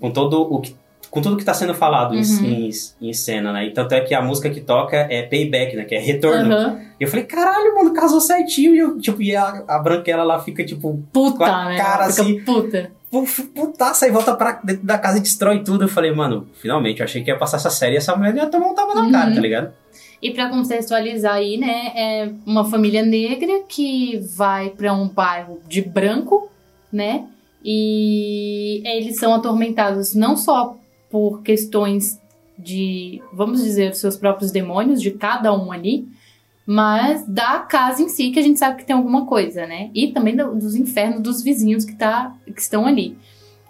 com 0.00 0.10
todo 0.10 0.42
o 0.42 0.60
que. 0.60 0.76
Com 1.10 1.20
tudo 1.20 1.36
que 1.36 1.44
tá 1.44 1.52
sendo 1.52 1.74
falado 1.74 2.14
em- 2.14 2.22
Uhum. 2.22 2.44
em, 2.44 2.70
em 3.02 3.12
cena, 3.12 3.52
né? 3.52 3.66
E 3.66 3.70
tanto 3.72 3.92
é 3.94 4.00
que 4.00 4.14
a 4.14 4.22
música 4.22 4.48
que 4.48 4.62
toca 4.62 4.96
é 4.96 5.22
Payback, 5.22 5.76
né? 5.76 5.84
Que 5.84 5.94
é 5.94 5.98
retorno. 6.00 6.52
Aham. 6.54 6.80
E 6.98 7.04
eu 7.04 7.08
falei, 7.08 7.26
caralho, 7.26 7.74
mano, 7.74 7.92
casou 7.92 8.18
certinho. 8.20 8.74
E, 8.74 8.78
eu, 8.78 8.98
tipo, 8.98 9.20
e 9.20 9.36
a, 9.36 9.62
a 9.68 9.78
branquela 9.78 10.24
lá 10.24 10.38
fica, 10.40 10.64
tipo, 10.64 11.02
Puta, 11.12 11.36
Com 11.36 11.44
a 11.44 11.64
né? 11.66 11.76
cara 11.76 12.08
Fica 12.08 12.22
assim. 12.22 12.40
puta. 12.40 12.90
Pu- 13.12 13.44
putaça 13.54 14.06
e 14.08 14.10
volta 14.10 14.34
pra 14.34 14.52
dentro 14.64 14.84
da 14.86 14.98
casa 14.98 15.18
e 15.18 15.20
destrói 15.20 15.62
tudo. 15.62 15.84
Eu 15.84 15.88
falei, 15.88 16.12
mano, 16.12 16.48
finalmente, 16.54 17.00
eu 17.00 17.04
achei 17.04 17.22
que 17.22 17.30
ia 17.30 17.36
passar 17.38 17.58
essa 17.58 17.70
série 17.70 17.94
e 17.94 17.98
essa 17.98 18.16
mulher 18.16 18.34
ia 18.34 18.46
tomar 18.46 18.68
um 18.68 18.74
tapa 18.74 18.94
na 18.94 19.02
Uhum. 19.02 19.12
cara, 19.12 19.34
tá 19.34 19.40
ligado? 19.40 19.72
E 20.22 20.30
pra 20.30 20.48
contextualizar 20.48 21.34
aí, 21.34 21.56
né, 21.58 21.92
é 21.96 22.32
uma 22.46 22.64
família 22.64 23.04
negra 23.04 23.62
que 23.68 24.18
vai 24.36 24.70
pra 24.70 24.92
um 24.94 25.08
bairro 25.08 25.60
de 25.68 25.82
branco, 25.82 26.48
né? 26.92 27.26
E 27.64 28.82
eles 28.84 29.18
são 29.18 29.34
atormentados 29.34 30.14
não 30.14 30.36
só 30.36 30.76
por 31.10 31.42
questões 31.42 32.20
de, 32.58 33.20
vamos 33.32 33.62
dizer, 33.64 33.94
seus 33.94 34.16
próprios 34.16 34.50
demônios 34.52 35.00
de 35.02 35.10
cada 35.10 35.52
um 35.52 35.72
ali, 35.72 36.06
mas 36.66 37.26
da 37.26 37.58
casa 37.60 38.02
em 38.02 38.08
si 38.08 38.30
que 38.30 38.38
a 38.38 38.42
gente 38.42 38.58
sabe 38.58 38.76
que 38.78 38.84
tem 38.86 38.94
alguma 38.96 39.26
coisa, 39.26 39.66
né? 39.66 39.90
E 39.94 40.08
também 40.08 40.36
do- 40.36 40.54
dos 40.54 40.74
infernos 40.74 41.20
dos 41.20 41.42
vizinhos 41.42 41.84
que, 41.84 41.94
tá, 41.94 42.34
que 42.46 42.60
estão 42.60 42.86
ali. 42.86 43.16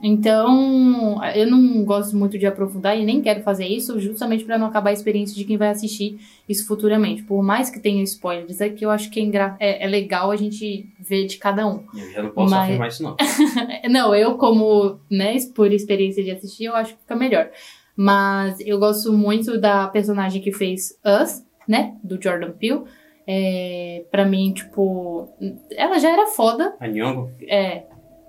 Então, 0.04 1.20
eu 1.32 1.48
não 1.48 1.84
gosto 1.84 2.16
muito 2.16 2.36
de 2.36 2.44
aprofundar 2.44 2.98
e 2.98 3.04
nem 3.04 3.22
quero 3.22 3.40
fazer 3.44 3.66
isso, 3.68 4.00
justamente 4.00 4.44
para 4.44 4.58
não 4.58 4.66
acabar 4.66 4.90
a 4.90 4.92
experiência 4.92 5.34
de 5.36 5.44
quem 5.44 5.56
vai 5.56 5.68
assistir 5.68 6.18
isso 6.48 6.66
futuramente. 6.66 7.22
Por 7.22 7.40
mais 7.40 7.70
que 7.70 7.78
tenha 7.78 8.02
spoilers, 8.02 8.60
é 8.60 8.68
que 8.68 8.84
eu 8.84 8.90
acho 8.90 9.08
que 9.10 9.20
é, 9.20 9.54
é- 9.60 9.84
é 9.84 9.86
legal 9.86 10.32
a 10.32 10.36
gente 10.36 10.88
ver 10.98 11.26
de 11.26 11.36
cada 11.36 11.66
um. 11.68 11.84
Eu 11.96 12.10
já 12.10 12.22
não 12.22 12.30
posso 12.30 12.50
Mas- 12.50 12.64
afirmar 12.64 12.88
isso, 12.88 13.02
não. 13.04 13.16
Não, 13.88 14.14
eu 14.14 14.34
como, 14.36 14.98
né, 15.08 15.36
por 15.54 15.72
experiência 15.72 16.22
de 16.24 16.32
assistir, 16.32 16.64
eu 16.64 16.74
acho 16.74 16.94
que 16.94 17.00
fica 17.00 17.14
melhor. 17.14 17.48
Mas 17.96 18.58
eu 18.60 18.78
gosto 18.80 19.12
muito 19.12 19.60
da 19.60 19.86
personagem 19.86 20.42
que 20.42 20.50
fez 20.50 20.98
Us, 21.04 21.44
né, 21.68 21.94
do 22.02 22.20
Jordan 22.20 22.52
Peele. 22.52 22.82
É, 23.26 24.04
pra 24.10 24.24
mim, 24.24 24.52
tipo, 24.52 25.28
ela 25.70 25.98
já 25.98 26.10
era 26.10 26.26
foda, 26.26 26.74
A 26.80 26.88
Nyong'o, 26.88 27.30
é, 27.48 27.84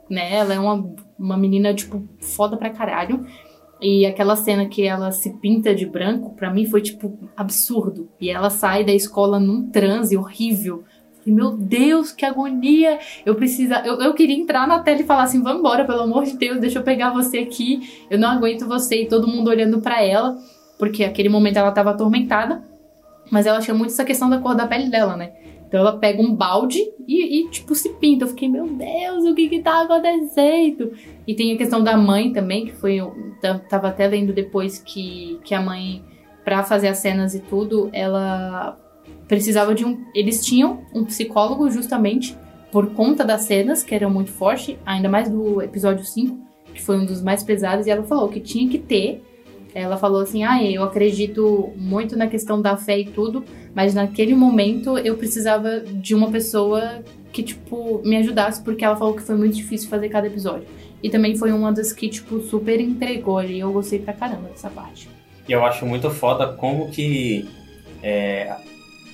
né? 0.10 0.36
Ela 0.36 0.54
é 0.54 0.60
uma, 0.60 0.94
uma 1.18 1.38
menina, 1.38 1.74
tipo, 1.74 2.08
foda 2.20 2.58
pra 2.58 2.70
caralho. 2.70 3.26
E 3.82 4.06
aquela 4.06 4.36
cena 4.36 4.66
que 4.68 4.84
ela 4.84 5.12
se 5.12 5.34
pinta 5.40 5.76
de 5.76 5.86
branco, 5.86 6.36
pra 6.36 6.54
mim 6.54 6.66
foi, 6.66 6.82
tipo, 6.82 7.18
absurdo. 7.36 8.10
E 8.22 8.30
ela 8.30 8.50
sai 8.50 8.84
da 8.86 8.94
escola 8.94 9.40
num 9.40 9.70
transe 9.70 10.16
horrível. 10.16 10.84
Meu 11.26 11.52
Deus, 11.52 12.12
que 12.12 12.26
agonia! 12.26 13.00
Eu 13.26 13.36
precisa, 13.36 13.82
eu, 13.86 14.00
eu 14.00 14.14
queria 14.14 14.36
entrar 14.36 14.68
na 14.68 14.80
tela 14.80 15.02
e 15.02 15.06
falar 15.06 15.24
assim: 15.24 15.42
vamos 15.42 15.60
embora, 15.60 15.86
pelo 15.86 16.02
amor 16.02 16.26
de 16.26 16.38
Deus, 16.38 16.60
deixa 16.60 16.80
eu 16.80 16.84
pegar 16.84 17.12
você 17.12 17.40
aqui. 17.40 18.06
Eu 18.10 18.20
não 18.20 18.30
aguento 18.30 18.68
você. 18.68 19.04
E 19.04 19.08
todo 19.08 19.28
mundo 19.28 19.50
olhando 19.50 19.82
pra 19.82 20.02
ela, 20.02 20.38
porque 20.78 21.04
aquele 21.04 21.30
momento 21.30 21.58
ela 21.58 21.72
tava 21.72 21.92
atormentada. 21.92 22.64
Mas 23.34 23.48
ela 23.48 23.60
tinha 23.60 23.74
muito 23.74 23.90
essa 23.90 24.06
questão 24.06 24.30
da 24.30 24.38
cor 24.38 24.54
da 24.54 24.68
pele 24.68 24.92
dela, 24.92 25.18
né? 25.18 25.32
Então 25.68 25.80
ela 25.80 25.98
pega 25.98 26.22
um 26.22 26.36
balde 26.36 26.78
e, 27.08 27.40
e, 27.40 27.50
tipo, 27.50 27.74
se 27.74 27.90
pinta. 27.94 28.26
Eu 28.26 28.28
fiquei, 28.28 28.48
meu 28.48 28.68
Deus, 28.68 29.26
o 29.26 29.34
que 29.34 29.50
que 29.50 29.60
tá 29.60 29.82
acontecendo? 29.82 30.94
E 31.26 31.34
tem 31.34 31.52
a 31.52 31.58
questão 31.58 31.84
da 31.84 31.98
mãe 31.98 32.32
também, 32.32 32.68
que 32.68 32.74
foi. 32.74 33.00
Tava 33.68 33.88
até 33.88 34.06
lendo 34.06 34.34
depois 34.34 34.78
que, 34.78 35.40
que 35.44 35.56
a 35.56 35.60
mãe, 35.60 36.04
pra 36.46 36.62
fazer 36.62 36.90
as 36.90 37.00
cenas 37.00 37.34
e 37.34 37.40
tudo, 37.40 37.90
ela 37.92 38.78
precisava 39.28 39.74
de 39.74 39.84
um. 39.84 40.06
Eles 40.14 40.46
tinham 40.46 40.86
um 40.94 41.04
psicólogo 41.04 41.68
justamente 41.72 42.38
por 42.72 42.94
conta 42.94 43.26
das 43.26 43.42
cenas, 43.42 43.82
que 43.82 43.96
eram 43.96 44.12
muito 44.12 44.32
fortes, 44.32 44.78
ainda 44.86 45.10
mais 45.10 45.28
do 45.28 45.60
episódio 45.60 46.06
5, 46.06 46.38
que 46.72 46.84
foi 46.84 47.00
um 47.00 47.06
dos 47.06 47.20
mais 47.20 47.44
pesados, 47.44 47.88
e 47.88 47.90
ela 47.90 48.04
falou 48.04 48.30
que 48.30 48.40
tinha 48.40 48.70
que 48.70 48.78
ter. 48.78 49.24
Ela 49.74 49.98
falou 49.98 50.22
assim: 50.22 50.44
ah, 50.44 50.62
eu 50.64 50.84
acredito 50.84 51.72
muito 51.76 52.16
na 52.16 52.28
questão 52.28 52.62
da 52.62 52.78
fé 52.78 53.00
e 53.00 53.06
tudo, 53.06 53.44
mas 53.74 53.94
naquele 53.94 54.36
momento 54.36 54.98
eu 54.98 55.18
precisava 55.18 55.80
de 55.80 56.14
uma 56.14 56.30
pessoa 56.30 57.04
que, 57.32 57.42
tipo, 57.42 58.02
me 58.06 58.16
ajudasse, 58.18 58.62
porque 58.64 58.86
ela 58.86 58.96
falou 58.96 59.16
que 59.16 59.24
foi 59.24 59.36
muito 59.36 59.56
difícil 59.56 59.90
fazer 59.90 60.10
cada 60.10 60.28
episódio. 60.28 60.68
E 61.02 61.10
também 61.10 61.36
foi 61.36 61.52
uma 61.52 61.74
das 61.74 61.92
que, 61.92 62.08
tipo, 62.08 62.40
super 62.42 62.80
entregou 62.80 63.40
ali. 63.40 63.60
Eu 63.60 63.74
gostei 63.74 64.00
pra 64.00 64.14
caramba 64.14 64.50
dessa 64.50 64.70
parte. 64.70 65.10
E 65.48 65.52
eu 65.52 65.66
acho 65.66 65.86
muito 65.86 66.10
foda 66.10 66.54
como 66.54 66.90
que 66.90 67.50
é, 68.02 68.56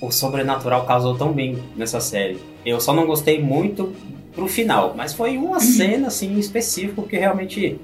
o 0.00 0.10
sobrenatural 0.12 0.86
casou 0.86 1.16
tão 1.16 1.32
bem 1.32 1.58
nessa 1.76 2.00
série. 2.00 2.38
Eu 2.64 2.80
só 2.80 2.92
não 2.92 3.06
gostei 3.06 3.40
muito 3.40 3.92
pro 4.34 4.46
final, 4.46 4.94
mas 4.96 5.12
foi 5.12 5.36
uma 5.36 5.58
cena 5.60 6.08
assim 6.08 6.38
específica 6.38 7.02
que 7.02 7.16
realmente 7.16 7.80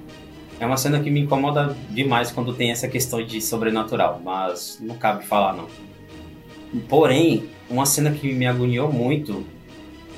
é 0.59 0.67
uma 0.67 0.77
cena 0.77 1.01
que 1.01 1.11
me 1.11 1.21
incomoda 1.21 1.77
demais 1.91 2.31
quando 2.31 2.55
tem 2.55 2.71
essa 2.71 2.89
questão 2.89 3.25
de 3.25 3.41
sobrenatural, 3.41 4.21
mas 4.25 4.79
não 4.81 4.97
cabe 4.97 5.25
falar 5.25 5.55
não. 5.55 5.69
Porém, 6.89 7.49
uma 7.69 7.85
cena 7.85 8.11
que 8.11 8.33
me 8.33 8.47
agoniou 8.47 8.91
muito 8.93 9.45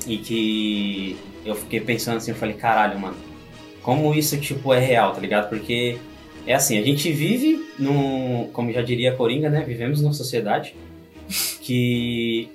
e 0.07 0.17
que 0.17 1.17
eu 1.45 1.55
fiquei 1.55 1.79
pensando 1.81 2.17
assim, 2.17 2.31
eu 2.31 2.37
falei, 2.37 2.55
caralho, 2.55 2.99
mano, 2.99 3.17
como 3.81 4.13
isso 4.13 4.37
tipo 4.39 4.73
é 4.73 4.79
real, 4.79 5.13
tá 5.13 5.19
ligado? 5.19 5.49
Porque 5.49 5.97
é 6.45 6.53
assim, 6.53 6.77
a 6.77 6.81
gente 6.81 7.11
vive 7.11 7.65
num, 7.77 8.49
como 8.53 8.71
já 8.71 8.81
diria 8.81 9.11
a 9.11 9.15
Coringa, 9.15 9.49
né? 9.49 9.63
Vivemos 9.65 10.01
numa 10.01 10.13
sociedade 10.13 10.75
que, 11.61 12.49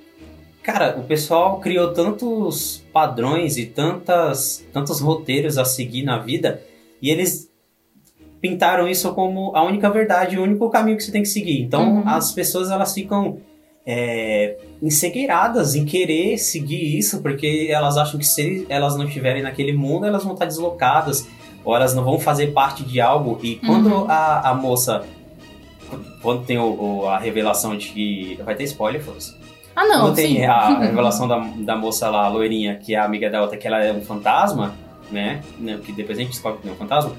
cara, 0.63 0.99
o 0.99 1.05
pessoal 1.05 1.61
criou 1.61 1.93
tantos 1.93 2.83
padrões 2.93 3.57
e 3.59 3.67
tantas, 3.67 4.65
tantos 4.73 5.01
roteiros 5.01 5.59
a 5.59 5.65
seguir 5.65 6.03
na 6.03 6.19
vida 6.19 6.63
e 7.01 7.11
eles 7.11 7.51
pintaram 8.45 8.87
isso 8.87 9.15
como 9.15 9.57
a 9.57 9.63
única 9.63 9.89
verdade, 9.89 10.39
o 10.39 10.43
único 10.43 10.69
caminho 10.69 10.99
que 10.99 11.03
você 11.03 11.11
tem 11.11 11.23
que 11.23 11.29
seguir. 11.29 11.63
Então, 11.63 11.83
Uhum. 11.97 12.03
as 12.09 12.31
pessoas 12.31 12.71
elas 12.71 12.93
ficam 12.93 13.39
é, 13.87 14.57
ensegueiradas 14.83 15.75
em 15.75 15.85
querer 15.87 16.37
seguir 16.37 16.99
isso, 16.99 17.23
porque 17.23 17.69
elas 17.71 17.97
acham 17.97 18.19
que 18.19 18.27
se 18.27 18.67
elas 18.69 18.97
não 18.97 19.07
estiverem 19.07 19.43
naquele 19.43 19.73
mundo, 19.73 20.05
elas 20.05 20.23
vão 20.25 20.35
estar 20.35 20.45
deslocadas, 20.45 21.27
ou 21.65 21.75
elas 21.75 21.95
não 21.95 22.05
vão 22.05 22.19
fazer 22.19 22.49
parte 22.53 22.83
de 22.83 23.01
algo. 23.01 23.39
E 23.43 23.57
quando 23.57 23.87
Uhum. 23.91 24.07
a, 24.11 24.51
a 24.51 24.55
moça. 24.55 25.05
Quando 26.21 26.45
tem 26.45 26.59
o, 26.59 26.65
o- 27.03 27.07
a 27.09 27.19
revelação 27.19 27.77
de 27.79 27.89
que. 27.89 28.39
Vai 28.45 28.55
ter 28.55 28.65
spoiler, 28.65 29.03
foda-se. 29.03 29.35
Ah, 29.77 29.85
não, 29.87 30.01
Quando 30.03 30.17
tem 30.17 30.37
sim. 30.37 30.45
a 30.45 30.79
revelação 30.85 31.27
da, 31.29 31.39
da 31.39 31.77
moça 31.77 32.09
lá, 32.11 32.27
a 32.27 32.29
loirinha, 32.29 32.77
que 32.77 32.95
é 32.95 32.99
a 32.99 33.05
amiga 33.05 33.29
da 33.31 33.41
outra, 33.43 33.57
que 33.57 33.67
ela 33.67 33.83
é 33.83 33.93
um 33.93 34.01
fantasma, 34.03 34.75
né? 35.11 35.41
né, 35.59 35.79
Que 35.85 35.93
depois 35.93 36.17
a 36.19 36.21
gente 36.23 36.31
descobre 36.33 36.61
que 36.61 36.67
não 36.67 36.73
é 36.75 36.77
um 36.77 36.79
fantasma. 36.79 37.13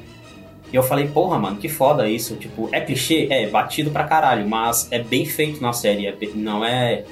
E 0.76 0.78
eu 0.78 0.84
falei, 0.84 1.08
porra, 1.08 1.40
mano, 1.40 1.56
que 1.56 1.70
foda 1.70 2.06
isso. 2.06 2.36
Tipo, 2.36 2.68
é 2.70 2.82
clichê? 2.82 3.30
É, 3.32 3.48
batido 3.48 3.92
pra 3.92 4.04
caralho, 4.04 4.46
mas 4.46 4.92
é 4.92 5.00
bem 5.02 5.26
feito 5.26 5.62
na 5.62 5.72
série. 5.72 6.06
é 6.06 6.14
não 6.36 6.66
é. 6.66 7.06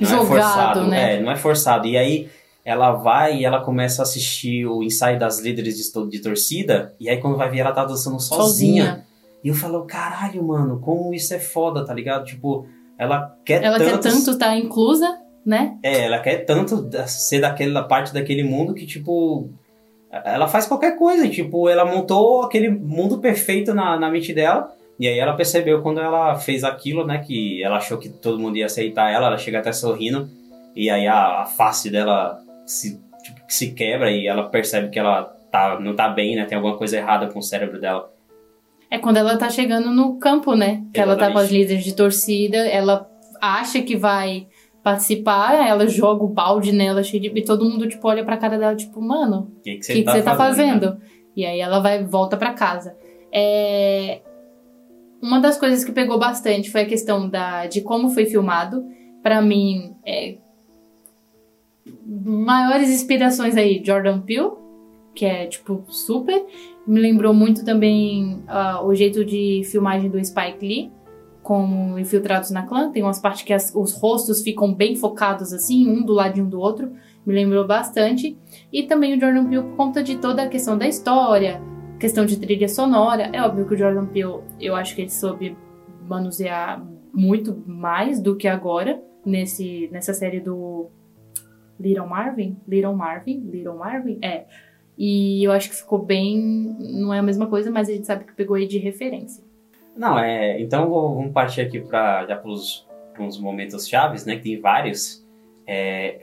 Não 0.00 0.08
é 0.08 0.10
Jogado, 0.10 0.26
forçado, 0.26 0.86
né? 0.86 1.16
É, 1.16 1.20
não 1.20 1.30
é 1.30 1.36
forçado. 1.36 1.86
E 1.86 1.98
aí 1.98 2.30
ela 2.64 2.92
vai 2.92 3.36
e 3.36 3.44
ela 3.44 3.60
começa 3.60 4.00
a 4.00 4.04
assistir 4.04 4.64
o 4.64 4.82
ensaio 4.82 5.18
das 5.18 5.38
líderes 5.38 5.76
de, 5.76 6.08
de 6.08 6.22
torcida. 6.22 6.94
E 6.98 7.10
aí 7.10 7.18
quando 7.18 7.36
vai 7.36 7.50
ver, 7.50 7.58
ela 7.58 7.72
tá 7.72 7.84
dançando 7.84 8.18
sozinha. 8.18 8.84
Sozinha. 8.84 9.06
E 9.44 9.48
eu 9.48 9.54
falo, 9.54 9.84
caralho, 9.84 10.42
mano, 10.42 10.80
como 10.80 11.12
isso 11.12 11.34
é 11.34 11.38
foda, 11.38 11.84
tá 11.84 11.92
ligado? 11.92 12.24
Tipo, 12.24 12.66
ela 12.98 13.36
quer 13.44 13.62
Ela 13.62 13.76
tanto. 13.76 13.90
quer 13.90 13.98
tanto 13.98 14.30
estar 14.30 14.56
inclusa 14.56 15.18
né? 15.44 15.78
É, 15.82 16.04
ela 16.04 16.18
quer 16.20 16.44
tanto 16.44 16.88
ser 17.06 17.40
daquela 17.40 17.82
parte 17.82 18.12
daquele 18.12 18.42
mundo 18.44 18.74
que, 18.74 18.86
tipo, 18.86 19.50
ela 20.10 20.48
faz 20.48 20.66
qualquer 20.66 20.96
coisa. 20.96 21.28
Tipo, 21.28 21.68
ela 21.68 21.84
montou 21.84 22.42
aquele 22.42 22.68
mundo 22.68 23.18
perfeito 23.18 23.72
na, 23.72 23.98
na 23.98 24.10
mente 24.10 24.32
dela. 24.32 24.72
E 24.98 25.08
aí 25.08 25.18
ela 25.18 25.34
percebeu 25.34 25.80
quando 25.82 26.00
ela 26.00 26.34
fez 26.34 26.64
aquilo, 26.64 27.06
né? 27.06 27.18
Que 27.18 27.62
ela 27.62 27.76
achou 27.76 27.96
que 27.96 28.08
todo 28.08 28.38
mundo 28.38 28.56
ia 28.56 28.66
aceitar 28.66 29.10
ela. 29.10 29.28
Ela 29.28 29.38
chega 29.38 29.60
até 29.60 29.72
sorrindo. 29.72 30.28
E 30.74 30.90
aí 30.90 31.06
a, 31.06 31.42
a 31.42 31.46
face 31.46 31.90
dela 31.90 32.38
se, 32.66 33.00
tipo, 33.22 33.40
se 33.48 33.72
quebra 33.72 34.10
e 34.10 34.26
ela 34.26 34.48
percebe 34.48 34.90
que 34.90 34.98
ela 34.98 35.24
tá, 35.50 35.78
não 35.80 35.94
tá 35.94 36.08
bem, 36.08 36.36
né? 36.36 36.44
Tem 36.44 36.56
alguma 36.56 36.76
coisa 36.76 36.96
errada 36.96 37.28
com 37.28 37.38
o 37.38 37.42
cérebro 37.42 37.80
dela. 37.80 38.10
É 38.90 38.98
quando 38.98 39.18
ela 39.18 39.36
tá 39.36 39.48
chegando 39.48 39.90
no 39.90 40.18
campo, 40.18 40.54
né? 40.54 40.82
Que 40.92 41.00
ela 41.00 41.16
tá 41.16 41.30
com 41.30 41.38
as 41.38 41.44
Exatamente. 41.44 41.62
líderes 41.62 41.84
de 41.84 41.94
torcida, 41.94 42.58
ela 42.58 43.08
acha 43.40 43.80
que 43.80 43.96
vai 43.96 44.48
participar, 44.82 45.66
ela 45.66 45.86
joga 45.86 46.24
o 46.24 46.28
balde 46.28 46.72
nela, 46.72 47.02
cheio 47.02 47.22
de... 47.22 47.28
e 47.28 47.44
todo 47.44 47.68
mundo, 47.68 47.88
tipo, 47.88 48.06
olha 48.08 48.24
pra 48.24 48.36
cara 48.36 48.58
dela, 48.58 48.74
tipo, 48.74 49.00
mano, 49.00 49.52
O 49.58 49.60
que, 49.60 49.76
que 49.76 49.82
você 49.84 49.92
que, 49.92 49.98
que 50.00 50.04
tá, 50.04 50.12
você 50.12 50.22
tá 50.22 50.36
fazendo? 50.36 50.86
fazendo? 50.86 51.00
E 51.36 51.44
aí 51.44 51.60
ela 51.60 51.80
vai 51.80 52.04
volta 52.04 52.36
pra 52.36 52.54
casa. 52.54 52.96
É... 53.32 54.20
Uma 55.22 55.38
das 55.38 55.58
coisas 55.58 55.84
que 55.84 55.92
pegou 55.92 56.18
bastante 56.18 56.70
foi 56.70 56.82
a 56.82 56.86
questão 56.86 57.28
da, 57.28 57.66
de 57.66 57.82
como 57.82 58.10
foi 58.10 58.26
filmado. 58.26 58.84
Pra 59.22 59.42
mim, 59.42 59.94
é... 60.04 60.38
maiores 62.06 62.90
inspirações 62.90 63.56
aí, 63.56 63.82
Jordan 63.84 64.20
Peele, 64.20 64.52
que 65.14 65.26
é, 65.26 65.46
tipo, 65.46 65.84
super. 65.88 66.42
Me 66.86 67.00
lembrou 67.00 67.34
muito 67.34 67.64
também 67.64 68.42
ah, 68.48 68.82
o 68.82 68.94
jeito 68.94 69.24
de 69.24 69.62
filmagem 69.70 70.08
do 70.10 70.24
Spike 70.24 70.66
Lee, 70.66 70.90
como 71.50 71.98
Infiltrados 71.98 72.52
na 72.52 72.62
Clã. 72.62 72.92
Tem 72.92 73.02
umas 73.02 73.18
partes 73.18 73.42
que 73.42 73.52
as- 73.52 73.74
os 73.74 73.92
rostos 73.92 74.40
ficam 74.40 74.72
bem 74.72 74.94
focados, 74.94 75.52
assim, 75.52 75.88
um 75.88 76.04
do 76.06 76.12
ladinho 76.12 76.46
do 76.46 76.60
outro. 76.60 76.92
Me 77.26 77.34
lembrou 77.34 77.66
bastante. 77.66 78.38
E 78.72 78.84
também 78.84 79.16
o 79.16 79.20
Jordan 79.20 79.46
Peele 79.48 79.64
por 79.64 79.74
conta 79.76 80.00
de 80.00 80.16
toda 80.18 80.44
a 80.44 80.48
questão 80.48 80.78
da 80.78 80.86
história, 80.86 81.60
questão 81.98 82.24
de 82.24 82.38
trilha 82.38 82.68
sonora. 82.68 83.30
É 83.32 83.42
óbvio 83.42 83.66
que 83.66 83.74
o 83.74 83.76
Jordan 83.76 84.06
Peele, 84.06 84.42
eu 84.60 84.76
acho 84.76 84.94
que 84.94 85.00
ele 85.02 85.10
soube 85.10 85.56
manusear 86.08 86.86
muito 87.12 87.60
mais 87.66 88.20
do 88.22 88.36
que 88.36 88.46
agora 88.46 89.02
nesse, 89.26 89.88
nessa 89.90 90.14
série 90.14 90.38
do 90.38 90.86
Little 91.80 92.06
Marvin. 92.06 92.58
Little 92.68 92.94
Marvin? 92.94 93.40
Little 93.50 93.74
Marvin? 93.76 94.18
É. 94.22 94.44
E 94.96 95.42
eu 95.44 95.50
acho 95.50 95.68
que 95.68 95.74
ficou 95.74 95.98
bem. 95.98 96.76
Não 96.78 97.12
é 97.12 97.18
a 97.18 97.22
mesma 97.24 97.48
coisa, 97.48 97.72
mas 97.72 97.88
a 97.88 97.92
gente 97.92 98.06
sabe 98.06 98.22
que 98.24 98.34
pegou 98.34 98.54
aí 98.54 98.68
de 98.68 98.78
referência. 98.78 99.49
Não, 99.96 100.18
é. 100.18 100.60
Então 100.60 100.88
vamos 100.88 101.32
partir 101.32 101.60
aqui 101.60 101.80
para 101.80 102.26
já 102.26 102.36
pros, 102.36 102.86
uns 103.18 103.38
momentos 103.38 103.88
chaves, 103.88 104.24
né? 104.24 104.36
Que 104.36 104.42
tem 104.42 104.60
vários. 104.60 105.26
É, 105.66 106.20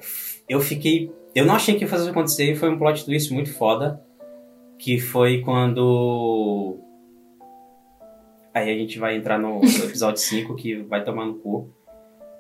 eu 0.48 0.60
fiquei. 0.60 1.12
Eu 1.36 1.46
não 1.46 1.56
achei 1.56 1.76
que 1.76 1.84
ia 1.84 1.88
fazer 1.88 2.10
acontecer, 2.10 2.56
foi 2.56 2.70
um 2.70 2.78
plot 2.78 3.06
twist 3.06 3.34
muito 3.34 3.54
foda. 3.54 4.02
Que 4.80 5.00
foi 5.00 5.42
quando. 5.42 6.78
Aí 8.54 8.72
a 8.72 8.78
gente 8.78 8.98
vai 8.98 9.16
entrar 9.16 9.38
no, 9.38 9.60
no 9.60 9.66
episódio 9.86 10.20
5, 10.22 10.56
que 10.56 10.76
vai 10.76 11.04
tomar 11.04 11.26
no 11.26 11.36
cu. 11.36 11.70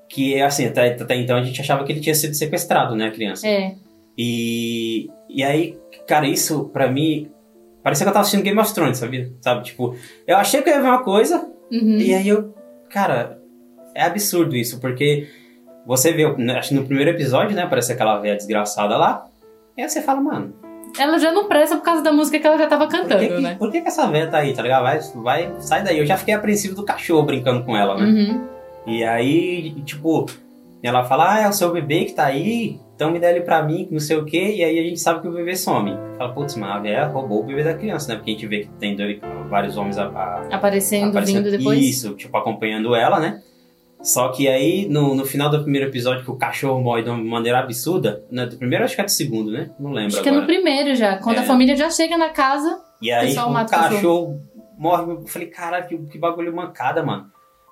Que 0.10 0.42
assim, 0.42 0.66
até, 0.66 0.94
até 0.94 1.16
então 1.16 1.36
a 1.36 1.44
gente 1.44 1.60
achava 1.60 1.84
que 1.84 1.92
ele 1.92 2.00
tinha 2.00 2.16
sido 2.16 2.34
sequestrado, 2.34 2.96
né, 2.96 3.08
a 3.08 3.12
criança? 3.12 3.48
É. 3.48 3.76
E, 4.18 5.10
e 5.30 5.44
aí, 5.44 5.78
cara, 6.08 6.28
isso 6.28 6.70
pra 6.70 6.92
mim. 6.92 7.32
Parecia 7.88 8.04
que 8.04 8.10
eu 8.10 8.14
tava 8.14 8.24
assistindo 8.24 8.44
Game 8.44 8.60
of 8.60 8.74
Thrones, 8.74 8.98
sabia? 8.98 9.32
Sabe? 9.40 9.64
Tipo, 9.64 9.96
eu 10.28 10.36
achei 10.36 10.62
que 10.62 10.68
eu 10.70 10.74
ia 10.74 10.82
ver 10.82 10.90
uma 10.90 11.04
coisa, 11.04 11.50
Uhum. 11.72 11.98
e 11.98 12.14
aí 12.14 12.28
eu. 12.28 12.54
Cara, 12.90 13.40
é 13.96 14.04
absurdo 14.04 14.58
isso, 14.58 14.82
porque 14.82 15.26
você 15.86 16.12
vê, 16.12 16.30
né, 16.36 16.58
acho 16.58 16.68
que 16.70 16.76
no 16.76 16.84
primeiro 16.84 17.12
episódio, 17.12 17.56
né? 17.56 17.62
Aparece 17.62 17.94
aquela 17.94 18.20
velha 18.20 18.36
desgraçada 18.36 18.98
lá. 18.98 19.24
E 19.78 19.82
aí 19.82 19.88
você 19.88 20.02
fala, 20.02 20.20
mano, 20.20 20.54
Ela 21.00 21.18
já 21.18 21.32
não 21.32 21.48
presta 21.48 21.78
por 21.78 21.84
causa 21.84 22.02
da 22.04 22.12
música 22.12 22.38
que 22.38 22.46
ela 22.46 22.58
já 22.58 22.68
tava 22.68 22.88
por 22.88 22.92
cantando, 22.92 23.22
que, 23.22 23.28
que, 23.36 23.42
né? 23.42 23.56
por 23.58 23.72
que, 23.72 23.80
que 23.80 23.88
essa 23.88 24.06
velha 24.08 24.28
tá 24.30 24.40
aí, 24.40 24.54
tá 24.54 24.62
ligado? 24.62 24.84
Vai, 24.84 25.00
vai, 25.16 25.54
sai 25.62 25.82
daí. 25.82 25.98
Eu 25.98 26.06
já 26.06 26.18
fiquei 26.18 26.34
apreensivo 26.34 26.76
do 26.76 26.84
cachorro 26.84 27.24
brincando 27.26 27.64
com 27.64 27.74
ela, 27.78 27.96
né? 27.96 28.04
Uhum. 28.06 28.48
E 28.86 29.02
aí, 29.06 29.72
tipo, 29.86 30.26
ela 30.88 31.04
fala, 31.04 31.36
ah, 31.36 31.42
é 31.42 31.48
o 31.50 31.54
seu 31.54 31.72
bebê 31.72 32.06
que 32.06 32.14
tá 32.14 32.26
aí, 32.26 32.80
então 32.96 33.12
me 33.12 33.20
dá 33.20 33.30
ele 33.30 33.42
pra 33.42 33.62
mim, 33.64 33.88
não 33.92 34.00
sei 34.00 34.18
o 34.18 34.26
quê, 34.26 34.56
e 34.56 34.64
aí 34.64 34.80
a 34.80 34.84
gente 34.84 35.00
sabe 35.00 35.22
que 35.22 35.28
o 35.28 35.32
bebê 35.34 35.56
some. 35.56 35.96
Fala, 36.18 36.34
putz, 36.34 36.56
mas 36.56 36.70
a 36.76 36.80
velha 36.80 37.06
roubou 37.08 37.42
o 37.42 37.46
bebê 37.46 37.64
da 37.64 37.74
criança, 37.74 38.10
né? 38.10 38.16
Porque 38.16 38.32
a 38.32 38.34
gente 38.34 38.48
vê 38.48 38.60
que 38.62 38.70
tem 38.80 38.96
dois, 38.96 39.20
vários 39.50 39.78
homens 39.78 39.98
a, 39.98 40.06
a- 40.08 40.48
Aparecendo, 40.52 41.10
aparecendo. 41.10 41.44
vindo 41.46 41.58
depois. 41.58 41.80
Isso, 41.80 42.14
tipo, 42.16 42.36
acompanhando 42.38 42.96
ela, 42.96 43.20
né? 43.20 43.42
Só 44.02 44.30
que 44.30 44.48
aí, 44.48 44.88
no, 44.88 45.16
no 45.16 45.26
final 45.26 45.50
do 45.50 45.62
primeiro 45.64 45.88
episódio, 45.90 46.24
que 46.24 46.30
o 46.32 46.36
cachorro 46.36 46.80
morre 46.82 47.02
de 47.02 47.10
uma 47.10 47.18
maneira 47.18 47.60
absurda, 47.60 48.24
né? 48.32 48.46
Do 48.46 48.56
primeiro 48.56 48.84
acho 48.86 48.94
que 48.96 49.02
é 49.02 49.04
do 49.06 49.10
segundo, 49.12 49.52
né? 49.52 49.72
Não 49.80 49.92
lembro 49.92 50.14
Acho 50.14 50.22
que 50.22 50.30
é 50.30 50.32
no 50.32 50.38
agora. 50.40 50.54
primeiro 50.54 50.96
já. 50.96 51.18
Quando 51.18 51.38
É. 51.38 51.40
a 51.40 51.44
família 51.44 51.76
já 51.76 51.90
chega 51.90 52.16
na 52.18 52.30
casa. 52.30 52.80
E 53.02 53.12
aí, 53.12 53.28
pessoal 53.28 53.50
o 53.50 53.52
o 53.52 53.66
cachorro 53.66 54.42
morre. 54.78 55.12
Eu 55.14 55.26
falei, 55.28 55.48
caralho, 55.50 55.88
que, 55.88 55.98
que 55.98 56.18
bagulho 56.20 56.56
mancada, 56.56 57.04
mano. 57.04 57.26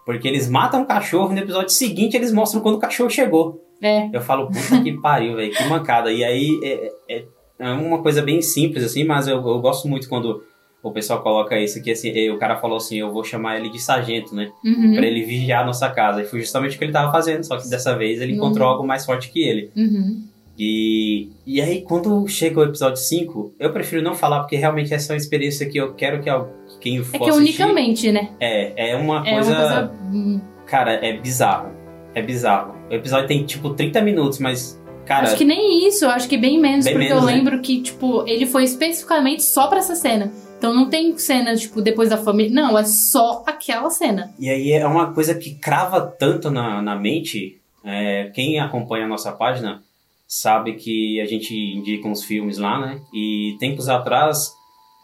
Porque 0.05 0.27
eles 0.27 0.47
matam 0.49 0.83
o 0.83 0.85
cachorro 0.85 1.31
e 1.31 1.35
no 1.35 1.41
episódio 1.41 1.69
seguinte 1.69 2.15
eles 2.15 2.31
mostram 2.31 2.61
quando 2.61 2.75
o 2.75 2.79
cachorro 2.79 3.09
chegou. 3.09 3.61
É. 3.81 4.09
Eu 4.13 4.21
falo, 4.21 4.47
puta 4.47 4.81
que 4.83 4.93
pariu, 5.01 5.35
velho, 5.35 5.51
que 5.53 5.63
mancada. 5.65 6.11
E 6.11 6.23
aí 6.23 6.59
é, 6.63 6.91
é, 7.09 7.25
é 7.59 7.69
uma 7.71 8.01
coisa 8.01 8.21
bem 8.21 8.41
simples, 8.41 8.83
assim, 8.83 9.03
mas 9.03 9.27
eu, 9.27 9.37
eu 9.37 9.59
gosto 9.59 9.87
muito 9.87 10.07
quando 10.07 10.43
o 10.83 10.91
pessoal 10.91 11.21
coloca 11.23 11.59
isso 11.59 11.79
aqui, 11.79 11.89
assim, 11.91 12.29
o 12.29 12.37
cara 12.37 12.57
falou 12.57 12.77
assim, 12.77 12.97
eu 12.99 13.11
vou 13.11 13.23
chamar 13.23 13.57
ele 13.59 13.69
de 13.71 13.79
sargento, 13.79 14.35
né? 14.35 14.51
Uhum. 14.63 14.93
Pra 14.93 15.05
ele 15.07 15.23
vigiar 15.23 15.63
a 15.63 15.65
nossa 15.65 15.89
casa. 15.89 16.21
E 16.21 16.25
foi 16.25 16.39
justamente 16.41 16.75
o 16.75 16.77
que 16.79 16.85
ele 16.85 16.91
tava 16.93 17.11
fazendo, 17.11 17.43
só 17.43 17.57
que 17.57 17.67
dessa 17.67 17.97
vez 17.97 18.21
ele 18.21 18.33
Não. 18.35 18.45
encontrou 18.45 18.67
algo 18.69 18.85
mais 18.85 19.03
forte 19.03 19.31
que 19.31 19.41
ele. 19.43 19.71
Uhum. 19.75 20.21
E, 20.57 21.29
e 21.45 21.59
aí, 21.61 21.81
quando 21.81 22.25
chega 22.27 22.59
o 22.59 22.63
episódio 22.63 22.97
5, 22.97 23.55
eu 23.59 23.73
prefiro 23.73 24.01
não 24.01 24.15
falar, 24.15 24.39
porque 24.39 24.55
realmente 24.55 24.93
essa 24.93 25.11
é 25.11 25.15
uma 25.15 25.17
experiência 25.17 25.67
que 25.67 25.77
eu 25.77 25.93
quero 25.93 26.21
que 26.21 26.29
al- 26.29 26.49
que 26.64 26.64
quem 26.85 27.03
for 27.03 27.15
É 27.15 27.19
que 27.19 27.25
é 27.25 27.29
assistir- 27.29 27.63
unicamente, 27.63 28.11
né? 28.11 28.29
É, 28.39 28.91
é 28.91 28.95
uma 28.95 29.27
É 29.27 29.33
coisa... 29.33 29.51
uma 29.51 29.87
coisa. 30.11 30.41
Cara, 30.67 30.93
é 30.93 31.17
bizarro. 31.17 31.71
É 32.13 32.21
bizarro. 32.21 32.75
O 32.89 32.93
episódio 32.93 33.27
tem, 33.27 33.43
tipo, 33.45 33.71
30 33.71 34.01
minutos, 34.01 34.39
mas... 34.39 34.79
Cara, 35.05 35.27
Acho 35.27 35.35
que 35.37 35.45
nem 35.45 35.87
isso, 35.87 36.05
acho 36.07 36.27
que 36.27 36.37
bem 36.37 36.59
menos, 36.59 36.85
Bem 36.85 36.93
porque 36.95 37.07
menos, 37.09 37.21
eu 37.23 37.27
né? 37.29 37.35
lembro 37.35 37.59
que, 37.61 37.81
tipo, 37.81 38.23
ele 38.27 38.45
foi 38.47 38.63
especificamente 38.63 39.43
só 39.43 39.67
pra 39.67 39.77
essa 39.79 39.95
cena. 39.95 40.31
Então 40.57 40.73
não 40.73 40.89
tem 40.89 41.15
cena, 41.17 41.55
tipo, 41.55 41.79
depois 41.81 42.09
da 42.09 42.17
família. 42.17 42.51
Não, 42.51 42.75
é 42.77 42.83
só 42.85 43.43
aquela 43.45 43.89
cena. 43.91 44.33
E 44.39 44.49
aí 44.49 44.71
é 44.71 44.87
uma 44.87 45.13
coisa 45.13 45.35
que 45.35 45.53
crava 45.55 46.01
tanto 46.01 46.49
na, 46.49 46.81
na 46.81 46.95
mente. 46.95 47.59
é, 47.83 48.31
quem 48.33 48.59
acompanha 48.59 49.05
a 49.05 49.07
nossa 49.07 49.31
página 49.31 49.83
sabe 50.27 50.73
que 50.73 51.21
a 51.21 51.25
gente 51.25 51.53
indica 51.55 52.07
uns 52.07 52.23
filmes 52.23 52.57
lá, 52.57 52.79
né? 52.79 52.99
E 53.13 53.55
tempos 53.59 53.87
atrás 53.87 54.53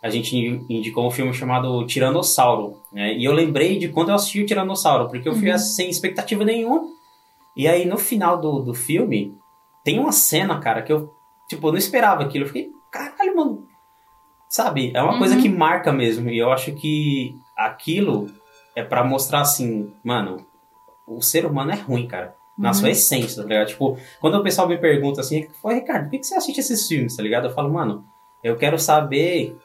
a 0.02 0.10
gente 0.10 0.36
indicou 0.70 1.06
um 1.08 1.12
filme 1.12 1.34
chamado 1.34 1.86
Tiranossauro. 1.86 2.78
Né? 2.92 3.14
E 3.18 3.24
eu 3.26 3.32
lembrei 3.34 3.78
de 3.78 3.90
quando 3.90 4.10
eu 4.10 4.16
assisti 4.16 4.42
o 4.42 4.46
Tiranossauro, 4.46 5.08
porque 5.10 5.28
eu 5.30 5.36
fui 5.36 5.52
Uhum. 5.52 5.58
sem 5.58 5.90
expectativa 5.90 6.44
nenhuma. 6.44 6.84
E 7.56 7.68
aí 7.68 7.86
no 7.86 7.98
final 7.98 8.40
do, 8.40 8.60
do 8.62 8.74
filme 8.74 9.36
tem 9.84 10.00
uma 10.00 10.12
cena, 10.12 10.60
cara, 10.60 10.82
que 10.82 10.92
eu 10.92 11.14
tipo, 11.50 11.68
eu 11.68 11.72
não 11.72 11.78
esperava 11.80 12.24
aquilo. 12.24 12.46
Eu 12.46 12.48
fiquei, 12.48 12.70
caralho, 12.92 13.36
mano. 13.36 13.68
Sabe? 14.50 14.92
É 14.94 15.02
uma 15.02 15.14
Uhum. 15.14 15.20
coisa 15.20 15.38
que 15.38 15.48
marca 15.50 15.92
mesmo. 15.94 16.30
E 16.30 16.38
eu 16.38 16.52
acho 16.52 16.74
que 16.74 17.36
aquilo 17.58 18.28
é 18.76 18.84
pra 18.84 19.04
mostrar 19.04 19.42
assim, 19.42 19.92
mano, 20.04 20.46
o 21.08 21.22
ser 21.22 21.46
humano 21.46 21.72
é 21.72 21.76
ruim, 21.76 22.08
cara. 22.08 22.36
Na 22.58 22.70
Uhum. 22.70 22.74
sua 22.74 22.90
essência, 22.90 23.42
tá 23.44 23.48
ligado? 23.48 23.68
Tipo, 23.68 23.98
quando 24.20 24.36
o 24.36 24.44
pessoal 24.44 24.68
me 24.68 24.78
pergunta 24.78 25.22
assim, 25.22 25.48
Pô, 25.62 25.70
Ricardo, 25.70 26.04
por 26.06 26.12
que 26.12 26.20
que 26.20 26.26
você 26.28 26.36
assiste 26.36 26.60
esses 26.60 26.88
filmes, 26.88 27.16
tá 27.16 27.24
ligado? 27.24 27.48
Eu 27.48 27.54
falo, 27.54 27.72
mano, 27.72 28.04
eu 28.44 28.56
quero 28.58 28.78
saber, 28.80 29.58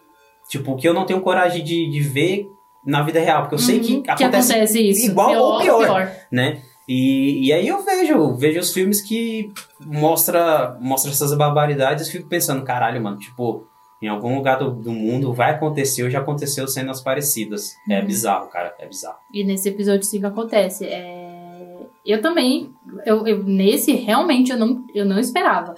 tipo, 0.48 0.72
o 0.72 0.76
que 0.76 0.88
eu 0.88 0.94
não 0.94 1.04
tenho 1.06 1.20
coragem 1.20 1.62
de, 1.64 1.88
de 1.90 2.00
ver 2.00 2.50
na 2.84 3.02
vida 3.02 3.18
real. 3.20 3.42
Porque 3.42 3.54
eu 3.56 3.58
sei 3.58 3.78
Uhum, 3.80 4.02
que 4.02 4.10
acontece, 4.24 4.80
isso. 4.90 5.06
igual 5.06 5.34
ou 5.34 5.60
pior. 5.60 5.84
pior. 5.84 6.12
né? 6.30 6.62
E, 6.88 7.46
e 7.48 7.52
aí 7.52 7.66
eu 7.66 7.82
vejo, 7.84 8.34
vejo 8.36 8.60
os 8.60 8.72
filmes 8.72 9.00
que 9.00 9.50
mostra, 9.84 10.76
mostra 10.80 11.10
essas 11.10 11.36
barbaridades 11.36 12.06
e 12.06 12.12
fico 12.12 12.28
pensando, 12.28 12.62
caralho, 12.64 13.02
mano, 13.02 13.16
tipo, 13.18 13.66
em 14.00 14.08
algum 14.08 14.36
lugar 14.36 14.58
do, 14.58 14.70
do 14.70 14.92
mundo 14.92 15.32
vai 15.32 15.50
acontecer 15.52 16.02
ou 16.04 16.10
já 16.10 16.20
aconteceu 16.20 16.68
cenas 16.68 17.00
parecidas. 17.00 17.74
É 17.90 17.98
Uhum. 18.00 18.06
bizarro, 18.06 18.48
cara, 18.48 18.74
é 18.78 18.86
bizarro. 18.86 19.16
E 19.32 19.42
nesse 19.42 19.68
episódio 19.68 20.04
5 20.04 20.26
acontece. 20.26 20.84
É... 20.86 21.86
Eu 22.04 22.22
também, 22.22 22.72
eu, 23.04 23.26
eu- 23.26 23.42
nesse 23.42 23.92
realmente 23.92 24.52
eu 24.52 24.56
não, 24.58 24.84
eu 24.94 25.04
não 25.04 25.18
esperava. 25.18 25.74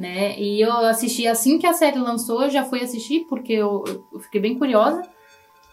Né? 0.00 0.40
E 0.40 0.62
eu 0.62 0.72
assisti 0.86 1.26
assim 1.26 1.58
que 1.58 1.66
a 1.66 1.74
série 1.74 1.98
lançou, 1.98 2.44
eu 2.44 2.48
já 2.50 2.64
fui 2.64 2.80
assistir 2.80 3.26
porque 3.28 3.52
eu, 3.52 3.84
eu 4.10 4.18
fiquei 4.18 4.40
bem 4.40 4.58
curiosa. 4.58 5.02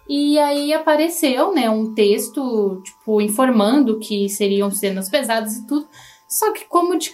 E 0.10 0.38
aí 0.38 0.74
apareceu, 0.74 1.54
né, 1.54 1.70
um 1.70 1.94
texto, 1.94 2.82
tipo, 2.84 3.22
informando 3.22 4.00
que 4.00 4.28
seriam 4.28 4.70
cenas 4.70 5.08
pesadas 5.10 5.56
e 5.56 5.66
tudo. 5.66 5.88
Só 6.28 6.52
que 6.52 6.66
como 6.66 6.98
de, 6.98 7.10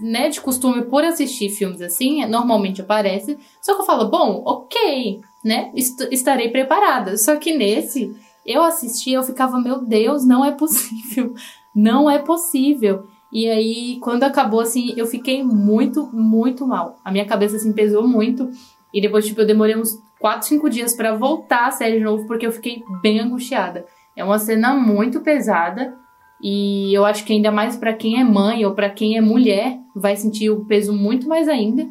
né, 0.00 0.30
de 0.30 0.40
costume 0.40 0.80
por 0.86 1.04
assistir 1.04 1.50
filmes 1.50 1.82
assim, 1.82 2.24
normalmente 2.24 2.80
aparece. 2.80 3.36
Só 3.60 3.74
que 3.74 3.82
eu 3.82 3.86
falo, 3.86 4.08
bom, 4.08 4.42
ok, 4.46 5.20
né, 5.44 5.70
est- 5.74 6.08
estarei 6.10 6.48
preparada. 6.48 7.18
Só 7.18 7.36
que 7.36 7.52
nesse, 7.54 8.16
eu 8.46 8.62
assistia, 8.62 9.18
eu 9.18 9.22
ficava, 9.22 9.60
meu 9.60 9.82
Deus, 9.82 10.24
não 10.24 10.42
é 10.42 10.52
possível. 10.52 11.34
Não 11.74 12.10
é 12.10 12.18
possível. 12.18 13.04
E 13.32 13.48
aí, 13.48 13.98
quando 14.00 14.24
acabou, 14.24 14.60
assim, 14.60 14.92
eu 14.96 15.06
fiquei 15.06 15.42
muito, 15.44 16.08
muito 16.12 16.66
mal. 16.66 16.98
A 17.04 17.12
minha 17.12 17.24
cabeça, 17.24 17.56
assim, 17.56 17.72
pesou 17.72 18.06
muito. 18.06 18.50
E 18.92 19.00
depois, 19.00 19.24
tipo, 19.26 19.40
eu 19.40 19.46
demorei 19.46 19.76
uns 19.76 19.90
4, 20.18 20.48
5 20.48 20.68
dias 20.68 20.94
pra 20.94 21.14
voltar 21.14 21.66
a 21.68 21.70
série 21.70 21.98
de 21.98 22.04
novo, 22.04 22.26
porque 22.26 22.46
eu 22.46 22.52
fiquei 22.52 22.82
bem 23.00 23.20
angustiada. 23.20 23.86
É 24.16 24.24
uma 24.24 24.38
cena 24.38 24.74
muito 24.74 25.20
pesada. 25.20 25.94
E 26.42 26.92
eu 26.92 27.04
acho 27.04 27.24
que 27.24 27.32
ainda 27.32 27.52
mais 27.52 27.76
pra 27.76 27.92
quem 27.92 28.18
é 28.20 28.24
mãe 28.24 28.64
ou 28.66 28.74
pra 28.74 28.90
quem 28.90 29.16
é 29.16 29.20
mulher, 29.20 29.78
vai 29.94 30.16
sentir 30.16 30.50
o 30.50 30.64
peso 30.64 30.92
muito 30.92 31.28
mais 31.28 31.48
ainda. 31.48 31.86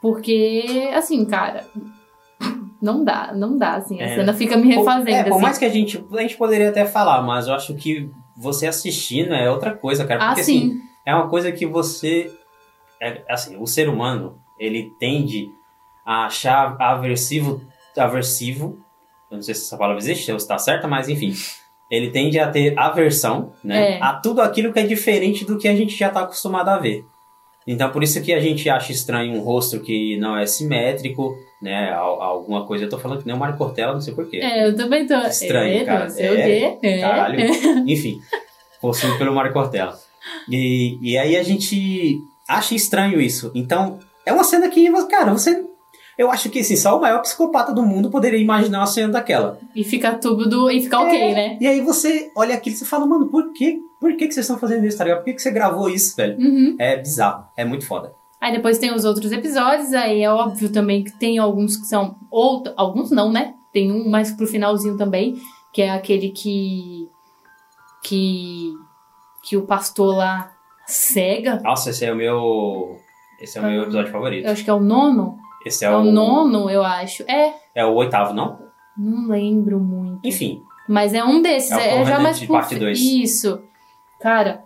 Porque, 0.00 0.90
assim, 0.94 1.24
cara, 1.24 1.66
não 2.80 3.02
dá, 3.02 3.32
não 3.34 3.56
dá, 3.56 3.74
assim. 3.76 4.00
A 4.00 4.04
É. 4.04 4.14
cena 4.16 4.32
fica 4.34 4.56
me 4.56 4.68
refazendo, 4.68 5.08
É, 5.16 5.24
por 5.24 5.32
assim. 5.32 5.42
mais 5.42 5.58
que 5.58 5.64
a 5.64 5.70
gente, 5.70 6.04
a 6.12 6.20
gente 6.20 6.36
poderia 6.36 6.68
até 6.68 6.84
falar, 6.84 7.22
mas 7.22 7.46
eu 7.48 7.54
acho 7.54 7.74
que 7.74 8.10
você 8.36 8.66
assistindo 8.66 9.34
é 9.34 9.50
outra 9.50 9.74
coisa, 9.74 10.04
cara. 10.04 10.24
Ah, 10.24 10.28
Porque 10.28 10.44
sim. 10.44 10.58
assim, 10.58 10.80
é 11.06 11.14
uma 11.14 11.28
coisa 11.28 11.52
que 11.52 11.66
você. 11.66 12.30
É, 13.00 13.22
assim, 13.28 13.56
o 13.56 13.66
ser 13.66 13.88
humano, 13.88 14.38
ele 14.58 14.90
tende 14.98 15.48
a 16.04 16.26
achar 16.26 16.76
aversivo. 16.80 17.62
Aversivo. 17.96 18.78
Eu 19.30 19.36
não 19.36 19.42
sei 19.42 19.54
se 19.54 19.62
essa 19.62 19.76
palavra 19.76 20.00
existe, 20.00 20.30
ou 20.32 20.38
se 20.38 20.48
tá 20.48 20.58
certa, 20.58 20.88
mas 20.88 21.08
enfim. 21.08 21.32
Ele 21.90 22.10
tende 22.10 22.38
a 22.38 22.50
ter 22.50 22.76
aversão, 22.78 23.52
né? 23.62 23.98
É. 23.98 24.02
A 24.02 24.14
tudo 24.14 24.40
aquilo 24.40 24.72
que 24.72 24.78
é 24.78 24.86
diferente 24.86 25.44
do 25.44 25.58
que 25.58 25.68
a 25.68 25.76
gente 25.76 25.94
já 25.96 26.08
tá 26.08 26.20
acostumado 26.20 26.68
a 26.70 26.78
ver. 26.78 27.04
Então, 27.66 27.90
por 27.90 28.02
isso 28.02 28.22
que 28.22 28.32
a 28.32 28.40
gente 28.40 28.68
acha 28.68 28.92
estranho 28.92 29.34
um 29.34 29.40
rosto 29.40 29.80
que 29.80 30.18
não 30.18 30.36
é 30.36 30.46
simétrico, 30.46 31.34
né? 31.64 31.90
Al- 31.92 32.22
Alguma 32.22 32.66
coisa. 32.66 32.84
Eu 32.84 32.88
tô 32.90 32.98
falando 32.98 33.20
que 33.20 33.26
nem 33.26 33.34
o 33.34 33.38
Mário 33.38 33.56
Cortella, 33.56 33.94
não 33.94 34.00
sei 34.00 34.14
porquê. 34.14 34.36
É, 34.36 34.66
eu 34.68 34.76
também 34.76 35.06
tô. 35.06 35.14
Estranho, 35.14 35.80
é, 35.80 35.84
cara. 35.84 36.04
Não 36.04 36.10
sei 36.10 36.28
o 36.30 36.34
É, 36.38 36.42
quê. 36.46 36.78
É. 36.82 37.00
Caralho. 37.00 37.40
Enfim, 37.90 38.20
possuído 38.80 39.18
pelo 39.18 39.34
Mário 39.34 39.52
Cortella. 39.52 39.98
E, 40.48 40.98
e 41.02 41.18
aí 41.18 41.36
a 41.36 41.42
gente 41.42 42.18
acha 42.48 42.74
estranho 42.74 43.20
isso. 43.20 43.50
Então, 43.54 43.98
é 44.24 44.32
uma 44.32 44.44
cena 44.44 44.68
que, 44.68 44.90
cara, 45.08 45.32
você. 45.32 45.64
Eu 46.16 46.30
acho 46.30 46.48
que 46.48 46.60
assim, 46.60 46.76
só 46.76 46.96
o 46.96 47.00
maior 47.00 47.20
psicopata 47.22 47.72
do 47.74 47.82
mundo 47.82 48.08
poderia 48.08 48.38
imaginar 48.38 48.78
uma 48.78 48.86
cena 48.86 49.12
daquela. 49.14 49.58
E 49.74 49.82
fica 49.82 50.12
tudo. 50.14 50.70
E 50.70 50.80
fica 50.80 51.00
ok, 51.00 51.18
É, 51.20 51.34
né? 51.34 51.58
E 51.60 51.66
aí 51.66 51.80
você 51.80 52.30
olha 52.36 52.54
aquilo 52.54 52.76
e 52.76 52.78
você 52.78 52.84
fala, 52.84 53.04
mano, 53.04 53.26
por 53.26 53.52
que, 53.52 53.80
por 54.00 54.10
que, 54.16 54.28
que 54.28 54.32
vocês 54.32 54.44
estão 54.46 54.56
fazendo 54.56 54.86
isso, 54.86 54.96
tá 54.96 55.02
ligado? 55.02 55.18
Por 55.18 55.24
que, 55.24 55.32
que 55.34 55.42
você 55.42 55.50
gravou 55.50 55.90
isso, 55.90 56.14
velho? 56.16 56.38
Uhum. 56.38 56.76
É 56.78 56.96
bizarro, 56.96 57.46
é 57.56 57.64
muito 57.64 57.84
foda. 57.84 58.12
Aí 58.44 58.52
depois 58.52 58.76
tem 58.76 58.92
os 58.92 59.06
outros 59.06 59.32
episódios, 59.32 59.94
aí 59.94 60.20
é 60.22 60.30
óbvio 60.30 60.70
também 60.70 61.02
que 61.02 61.12
tem 61.18 61.38
alguns 61.38 61.78
que 61.78 61.86
são. 61.86 62.14
Ou, 62.30 62.62
alguns 62.76 63.10
não, 63.10 63.32
né? 63.32 63.54
Tem 63.72 63.90
um 63.90 64.06
mais 64.10 64.32
pro 64.32 64.46
finalzinho 64.46 64.98
também, 64.98 65.34
que 65.72 65.80
é 65.80 65.90
aquele 65.90 66.28
que. 66.28 67.08
Que. 68.02 68.72
Que 69.42 69.56
o 69.56 69.62
pastor 69.62 70.14
lá 70.16 70.52
cega. 70.86 71.60
Nossa, 71.62 71.88
esse 71.90 72.04
é 72.04 72.12
o 72.12 72.16
meu. 72.16 72.98
Esse 73.40 73.58
é 73.58 73.60
o 73.60 73.64
meu 73.64 73.80
Ah, 73.80 73.84
episódio 73.84 74.12
favorito. 74.12 74.44
Eu 74.46 74.52
acho 74.52 74.62
que 74.64 74.70
é 74.70 74.74
o 74.74 74.80
nono. 74.80 75.38
Esse 75.64 75.84
é, 75.84 75.88
É, 75.88 75.96
o, 75.96 76.00
o 76.00 76.04
nono, 76.04 76.68
eu 76.70 76.82
acho. 76.84 77.22
É, 77.22 77.54
É 77.74 77.84
o 77.84 77.94
oitavo, 77.94 78.34
não? 78.34 78.58
não 78.96 79.26
lembro 79.28 79.80
muito. 79.80 80.20
Enfim. 80.22 80.62
Mas 80.88 81.14
é 81.14 81.24
um 81.24 81.40
desses, 81.42 81.70
É 81.72 81.94
o 81.96 82.02
é, 82.02 82.04
já 82.04 82.18
mais 82.20 82.38
de 82.38 82.46
parte 82.46 82.74
fi- 82.74 82.78
dois. 82.80 83.00
Isso. 83.00 83.62
Cara, 84.20 84.63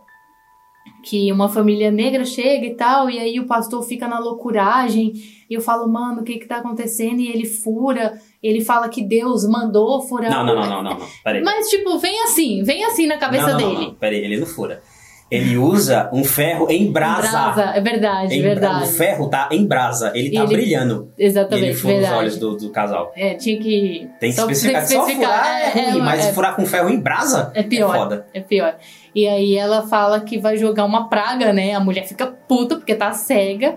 que 1.02 1.30
uma 1.32 1.48
família 1.48 1.90
negra 1.90 2.24
chega 2.24 2.66
e 2.66 2.74
tal, 2.74 3.08
e 3.08 3.18
aí 3.18 3.40
o 3.40 3.46
pastor 3.46 3.82
fica 3.82 4.08
na 4.08 4.18
loucuragem, 4.18 5.12
e 5.48 5.54
eu 5.54 5.60
falo, 5.60 5.88
mano, 5.88 6.20
o 6.20 6.24
que 6.24 6.38
que 6.38 6.46
tá 6.46 6.58
acontecendo? 6.58 7.20
E 7.20 7.28
ele 7.28 7.46
fura, 7.46 8.20
ele 8.42 8.62
fala 8.62 8.88
que 8.88 9.02
Deus 9.02 9.48
mandou 9.48 10.02
furar. 10.02 10.30
Não, 10.30 10.44
não, 10.44 10.54
não, 10.54 10.68
não, 10.68 10.82
não, 10.82 10.98
não. 10.98 11.06
Peraí. 11.24 11.42
Mas, 11.42 11.68
tipo, 11.68 11.98
vem 11.98 12.22
assim, 12.24 12.62
vem 12.62 12.84
assim 12.84 13.06
na 13.06 13.16
cabeça 13.16 13.52
não, 13.52 13.60
não, 13.60 13.68
dele. 13.74 13.86
Não, 13.86 13.94
peraí, 13.94 14.18
ele 14.18 14.36
não 14.38 14.46
fura. 14.46 14.82
Ele 15.30 15.58
usa 15.58 16.08
um 16.12 16.24
ferro 16.24 16.70
em 16.70 16.90
brasa. 16.90 17.28
Brasa, 17.30 17.62
é 17.76 17.80
verdade, 17.82 18.34
Em 18.34 18.40
bra- 18.40 18.50
verdade. 18.50 18.84
O 18.84 18.86
ferro 18.86 19.28
tá 19.28 19.48
em 19.52 19.66
brasa, 19.66 20.10
ele 20.14 20.30
tá 20.32 20.40
Ele- 20.44 20.54
brilhando. 20.56 21.12
E 21.18 21.24
Exatamente, 21.26 21.66
ele 21.66 21.74
fura 21.74 21.92
verdade. 21.94 22.12
os 22.14 22.18
olhos 22.18 22.36
do, 22.38 22.56
do 22.56 22.70
casal. 22.70 23.12
É, 23.14 23.34
tinha 23.34 23.58
que. 23.58 24.08
Tem 24.18 24.30
que 24.30 24.36
só- 24.36 24.48
especificar. 24.50 24.86
tem 24.86 24.96
que 24.98 25.04
Só 25.04 25.06
furar 25.14 25.46
é, 25.60 25.70
ruim, 25.90 26.00
é, 26.00 26.02
mas 26.02 26.26
é- 26.26 26.32
furar 26.32 26.56
com 26.56 26.64
ferro 26.64 26.88
em 26.88 26.98
brasa 26.98 27.52
É 27.54 27.62
pior. 27.62 27.94
é 27.94 27.98
foda. 27.98 28.26
É 28.32 28.40
pior. 28.40 28.76
E 29.14 29.26
aí 29.28 29.56
ela 29.56 29.86
fala 29.86 30.20
que 30.20 30.38
vai 30.38 30.56
jogar 30.56 30.84
uma 30.84 31.08
praga, 31.08 31.52
né? 31.52 31.74
A 31.74 31.80
mulher 31.80 32.06
fica 32.06 32.26
puta 32.26 32.76
porque 32.76 32.94
tá 32.94 33.12
cega. 33.12 33.76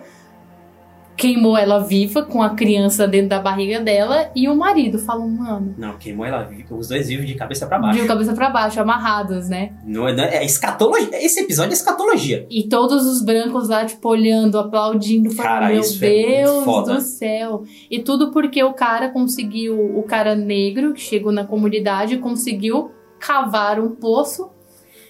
Queimou 1.22 1.56
ela 1.56 1.78
viva 1.78 2.24
com 2.24 2.42
a 2.42 2.50
criança 2.50 3.08
dentro 3.08 3.30
da 3.30 3.40
barriga 3.40 3.80
dela. 3.80 4.32
E 4.36 4.50
o 4.50 4.56
marido 4.56 4.98
fala, 4.98 5.24
mano, 5.24 5.76
Não, 5.78 5.96
queimou 6.00 6.26
ela, 6.26 6.42
viva, 6.44 6.74
os 6.76 6.88
dois 6.88 7.08
vivos 7.08 7.28
de 7.28 7.36
cabeça 7.36 7.68
pra 7.68 7.78
baixo. 7.78 8.00
viu 8.00 8.08
cabeça 8.08 8.34
pra 8.34 8.50
baixo, 8.50 8.82
amarrados, 8.82 9.48
né? 9.48 9.72
Não, 9.86 10.08
é- 10.08 10.14
não 10.16 10.24
é, 10.24 10.38
é 10.38 10.44
escatologia. 10.46 11.24
Esse 11.24 11.42
episódio 11.42 11.70
é 11.70 11.74
escatologia. 11.74 12.48
E 12.50 12.68
todos 12.68 13.06
os 13.06 13.24
brancos 13.24 13.70
lá, 13.70 13.86
tipo, 13.86 14.10
olhando, 14.10 14.58
aplaudindo, 14.58 15.30
falando, 15.30 15.52
Cara, 15.62 15.68
meu 15.68 15.82
é 15.84 16.00
Deus 16.00 16.64
foda. 16.66 16.96
do 16.96 17.02
céu. 17.02 17.64
E 17.92 18.00
tudo 18.00 18.32
porque 18.32 18.64
o 18.64 18.74
cara 18.74 19.10
conseguiu, 19.10 19.76
o 19.96 20.02
cara 20.02 20.36
negro 20.36 20.94
que 20.94 21.02
chegou 21.02 21.32
na 21.32 21.46
comunidade, 21.46 22.18
conseguiu 22.18 22.90
cavar 23.20 23.80
um 23.80 23.90
poço 23.92 24.50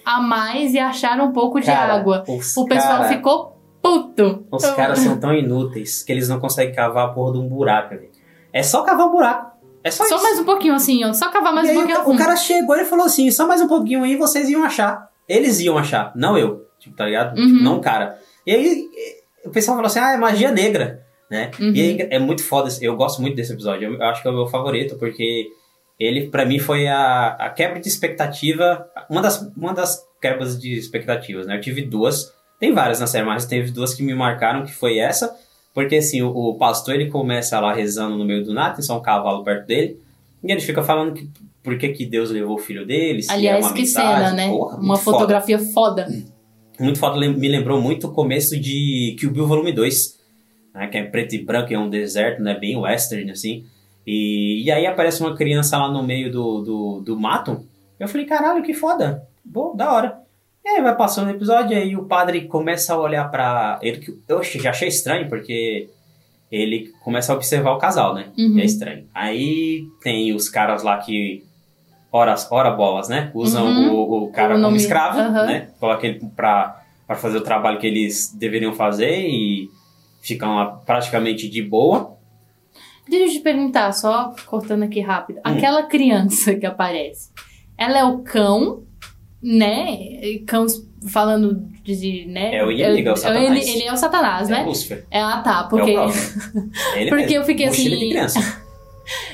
a 0.04 0.20
mais 0.20 0.74
e 0.74 0.78
achar 0.78 1.18
um 1.20 1.32
pouco 1.32 1.58
de 1.60 1.66
Cara, 1.66 1.94
água. 1.94 2.24
Os 2.28 2.56
O 2.56 2.66
pessoal 2.66 2.98
cara- 2.98 3.08
ficou 3.08 3.51
puto. 3.82 4.46
Os 4.50 4.64
caras 4.70 5.00
são 5.00 5.18
tão 5.20 5.34
inúteis 5.34 6.02
que 6.02 6.12
eles 6.12 6.28
não 6.28 6.38
conseguem 6.40 6.74
cavar 6.74 7.06
a 7.06 7.12
porra 7.12 7.32
de 7.32 7.38
um 7.38 7.48
buraco, 7.48 7.90
velho. 7.90 8.10
É 8.52 8.62
só 8.62 8.82
cavar 8.82 9.06
um 9.06 9.10
buraco. 9.10 9.52
É 9.84 9.90
só, 9.90 10.04
Só 10.04 10.14
isso. 10.14 10.24
mais 10.24 10.38
um 10.38 10.44
pouquinho 10.44 10.74
assim, 10.74 11.04
ó. 11.04 11.12
Só 11.12 11.30
cavar 11.30 11.52
mais 11.52 11.68
E 11.68 11.72
um 11.72 11.74
pouquinho 11.74 12.00
o 12.00 12.04
fundo. 12.04 12.18
cara 12.18 12.36
chegou 12.36 12.76
e 12.76 12.84
falou 12.84 13.04
assim: 13.06 13.30
só 13.30 13.46
mais 13.48 13.60
um 13.60 13.66
pouquinho 13.66 14.04
aí 14.04 14.16
vocês 14.16 14.48
iam 14.48 14.62
achar. 14.62 15.10
Eles 15.28 15.58
iam 15.60 15.76
achar, 15.76 16.12
não 16.14 16.38
eu. 16.38 16.66
Tipo, 16.78 16.94
tá 16.96 17.06
ligado? 17.06 17.36
Uhum. 17.36 17.46
Tipo, 17.46 17.62
não 17.64 17.76
o 17.78 17.80
cara. 17.80 18.16
E 18.46 18.52
aí 18.52 18.84
o 19.44 19.50
pessoal 19.50 19.76
falou 19.76 19.88
assim: 19.88 19.98
ah, 19.98 20.12
é 20.12 20.16
magia 20.16 20.52
negra, 20.52 21.04
né? 21.30 21.50
Uhum. 21.58 21.72
E 21.74 21.80
aí, 21.80 22.06
é 22.10 22.18
muito 22.18 22.44
foda. 22.44 22.68
Eu 22.80 22.94
gosto 22.96 23.20
muito 23.20 23.34
desse 23.34 23.52
episódio. 23.52 23.88
Eu, 23.88 23.94
eu 23.98 24.04
acho 24.04 24.22
que 24.22 24.28
é 24.28 24.30
o 24.30 24.34
meu 24.34 24.46
favorito, 24.46 24.96
porque 24.98 25.48
ele, 25.98 26.28
pra 26.28 26.44
mim, 26.44 26.58
foi 26.60 26.86
a, 26.86 27.28
a 27.38 27.50
quebra 27.50 27.80
de 27.80 27.88
expectativa. 27.88 28.86
Uma 29.10 29.20
das, 29.22 29.40
uma 29.56 29.72
das 29.74 30.00
quebras 30.20 30.58
de 30.60 30.78
expectativas, 30.78 31.46
né? 31.46 31.56
Eu 31.56 31.60
tive 31.60 31.82
duas. 31.82 32.32
Tem 32.62 32.72
várias 32.72 33.00
na 33.00 33.08
série, 33.08 33.26
mas 33.26 33.44
teve 33.44 33.72
duas 33.72 33.92
que 33.92 34.04
me 34.04 34.14
marcaram, 34.14 34.64
que 34.64 34.72
foi 34.72 34.96
essa. 34.96 35.36
Porque 35.74 35.96
assim, 35.96 36.22
o, 36.22 36.28
o 36.28 36.54
pastor 36.56 36.94
ele 36.94 37.10
começa 37.10 37.58
lá 37.58 37.74
rezando 37.74 38.16
no 38.16 38.24
meio 38.24 38.44
do 38.44 38.54
nada, 38.54 38.76
tem 38.76 38.84
só 38.84 38.96
um 38.96 39.02
cavalo 39.02 39.42
perto 39.42 39.66
dele. 39.66 39.98
E 40.44 40.52
ele 40.52 40.60
fica 40.60 40.80
falando 40.80 41.12
que 41.12 41.28
por 41.60 41.76
que, 41.76 41.88
que 41.88 42.06
Deus 42.06 42.30
levou 42.30 42.54
o 42.54 42.60
filho 42.60 42.86
dele. 42.86 43.20
se 43.20 43.32
é 43.32 43.34
Aliás, 43.34 43.66
uma 43.66 43.72
que 43.72 43.80
mensagem. 43.80 44.14
cena, 44.14 44.32
né? 44.32 44.48
Porra, 44.48 44.76
Uma 44.76 44.86
muito 44.86 45.00
foda. 45.00 45.18
fotografia 45.18 45.58
foda. 45.58 46.06
Muito 46.80 46.98
foda, 47.00 47.18
me 47.20 47.48
lembrou 47.48 47.80
muito 47.80 48.06
o 48.08 48.12
começo 48.12 48.58
de 48.58 49.14
Kill 49.20 49.30
Bill 49.30 49.46
Volume 49.46 49.72
2, 49.72 50.18
né, 50.74 50.86
que 50.88 50.96
é 50.98 51.04
preto 51.04 51.34
e 51.34 51.44
branco, 51.44 51.72
é 51.72 51.78
um 51.78 51.88
deserto, 51.88 52.42
né, 52.42 52.58
bem 52.58 52.76
western, 52.76 53.30
assim. 53.30 53.66
E, 54.06 54.64
e 54.64 54.70
aí 54.70 54.86
aparece 54.86 55.20
uma 55.20 55.36
criança 55.36 55.76
lá 55.76 55.92
no 55.92 56.02
meio 56.02 56.32
do, 56.32 56.62
do, 56.62 57.00
do 57.04 57.20
mato. 57.20 57.64
Eu 58.00 58.08
falei, 58.08 58.26
caralho, 58.26 58.62
que 58.62 58.72
foda. 58.72 59.22
Boa, 59.44 59.76
da 59.76 59.92
hora. 59.92 60.21
E 60.64 60.68
aí 60.68 60.82
vai 60.82 60.96
passando 60.96 61.26
o 61.28 61.30
episódio, 61.30 61.76
aí 61.76 61.96
o 61.96 62.04
padre 62.04 62.42
começa 62.42 62.94
a 62.94 62.98
olhar 62.98 63.28
pra 63.30 63.78
ele, 63.82 63.98
que 63.98 64.14
eu 64.28 64.42
já 64.44 64.70
achei 64.70 64.88
estranho, 64.88 65.28
porque 65.28 65.88
ele 66.50 66.92
começa 67.02 67.32
a 67.32 67.36
observar 67.36 67.72
o 67.72 67.78
casal, 67.78 68.14
né? 68.14 68.26
Uhum. 68.38 68.58
É 68.58 68.64
estranho. 68.64 69.06
Aí 69.14 69.84
tem 70.02 70.32
os 70.34 70.48
caras 70.48 70.82
lá 70.82 70.98
que 70.98 71.44
horas, 72.12 72.46
ora 72.50 72.70
bolas, 72.70 73.08
né? 73.08 73.30
Usam 73.34 73.66
Uhum. 73.66 73.92
o, 73.94 74.24
o 74.24 74.32
cara 74.32 74.56
O 74.56 74.62
como 74.62 74.76
escravo, 74.76 75.18
Aham. 75.18 75.46
né? 75.46 75.68
Coloca 75.80 76.06
ele 76.06 76.20
pra, 76.36 76.80
pra 77.06 77.16
fazer 77.16 77.38
o 77.38 77.42
trabalho 77.42 77.78
que 77.80 77.86
eles 77.86 78.32
deveriam 78.34 78.72
fazer 78.74 79.26
e 79.28 79.68
ficam 80.20 80.54
lá 80.56 80.66
praticamente 80.66 81.48
de 81.48 81.60
boa. 81.62 82.16
Deixa 83.08 83.24
eu 83.24 83.32
te 83.32 83.40
perguntar, 83.40 83.90
só 83.92 84.32
cortando 84.46 84.84
aqui 84.84 85.00
rápido. 85.00 85.38
Hum. 85.38 85.40
Aquela 85.42 85.82
criança 85.84 86.54
que 86.54 86.66
aparece, 86.66 87.30
ela 87.76 87.98
é 87.98 88.04
o 88.04 88.18
cão, 88.18 88.84
né? 89.42 89.98
Cão 90.46 90.66
falando 91.08 91.66
de, 91.82 92.26
né? 92.26 92.54
É 92.54 92.64
o 92.64 92.70
inimigo, 92.70 93.08
é 93.08 93.12
o 93.12 93.16
Satanás. 93.16 93.50
Ele, 93.68 93.70
ele 93.78 93.88
é 93.88 93.92
o 93.92 93.96
Satanás, 93.96 94.48
É 94.48 94.52
né? 94.52 94.62
Lúcifer. 94.64 95.04
É, 95.10 95.20
ah, 95.20 95.38
tá, 95.42 95.64
É 95.66 95.68
porque... 95.70 95.96
o. 95.98 96.08
É 96.96 97.06
Porque 97.10 97.22
mesmo. 97.24 97.34
eu 97.36 97.44
fiquei 97.44 97.66
Mochila 97.66 97.96
assim- 97.96 98.08
criança. 98.08 98.62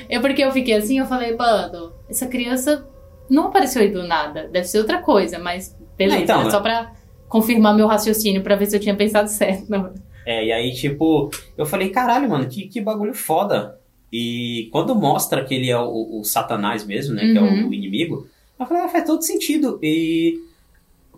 É 0.09 0.19
porque 0.19 0.43
eu 0.43 0.51
fiquei 0.51 0.73
assim, 0.73 0.97
eu 0.97 1.05
falei, 1.05 1.35
mano, 1.37 1.93
essa 2.09 2.25
criança 2.25 2.87
não 3.29 3.45
apareceu 3.45 3.83
aí 3.83 3.91
do 3.91 4.01
nada. 4.01 4.49
Deve 4.51 4.65
ser 4.67 4.79
outra 4.79 4.97
coisa, 4.99 5.37
mas 5.37 5.77
beleza. 5.95 6.23
Então, 6.23 6.41
é 6.41 6.45
né? 6.45 6.49
só 6.49 6.59
pra 6.59 6.91
confirmar 7.27 7.75
meu 7.75 7.85
raciocínio, 7.85 8.41
pra 8.41 8.55
ver 8.55 8.65
se 8.65 8.75
eu 8.75 8.79
tinha 8.79 8.95
pensado 8.95 9.29
certo. 9.29 9.69
Não. 9.69 9.93
É, 10.25 10.43
e 10.47 10.51
aí, 10.51 10.73
tipo, 10.73 11.29
eu 11.55 11.67
falei, 11.67 11.89
caralho, 11.89 12.27
mano, 12.27 12.47
que, 12.49 12.67
que 12.67 12.81
bagulho 12.81 13.13
foda. 13.13 13.77
E 14.11 14.67
quando 14.71 14.95
mostra 14.95 15.45
que 15.45 15.53
ele 15.53 15.69
é 15.69 15.77
o, 15.77 16.19
o 16.19 16.23
Satanás 16.23 16.83
mesmo, 16.83 17.13
né? 17.13 17.21
Que 17.31 17.37
é 17.37 17.41
Uhum. 17.41 17.69
o 17.69 17.73
inimigo, 17.73 18.27
eu 18.59 18.65
falei, 18.65 18.83
ah, 18.83 18.89
faz 18.89 19.05
todo 19.05 19.21
sentido. 19.23 19.79
E 19.81 20.39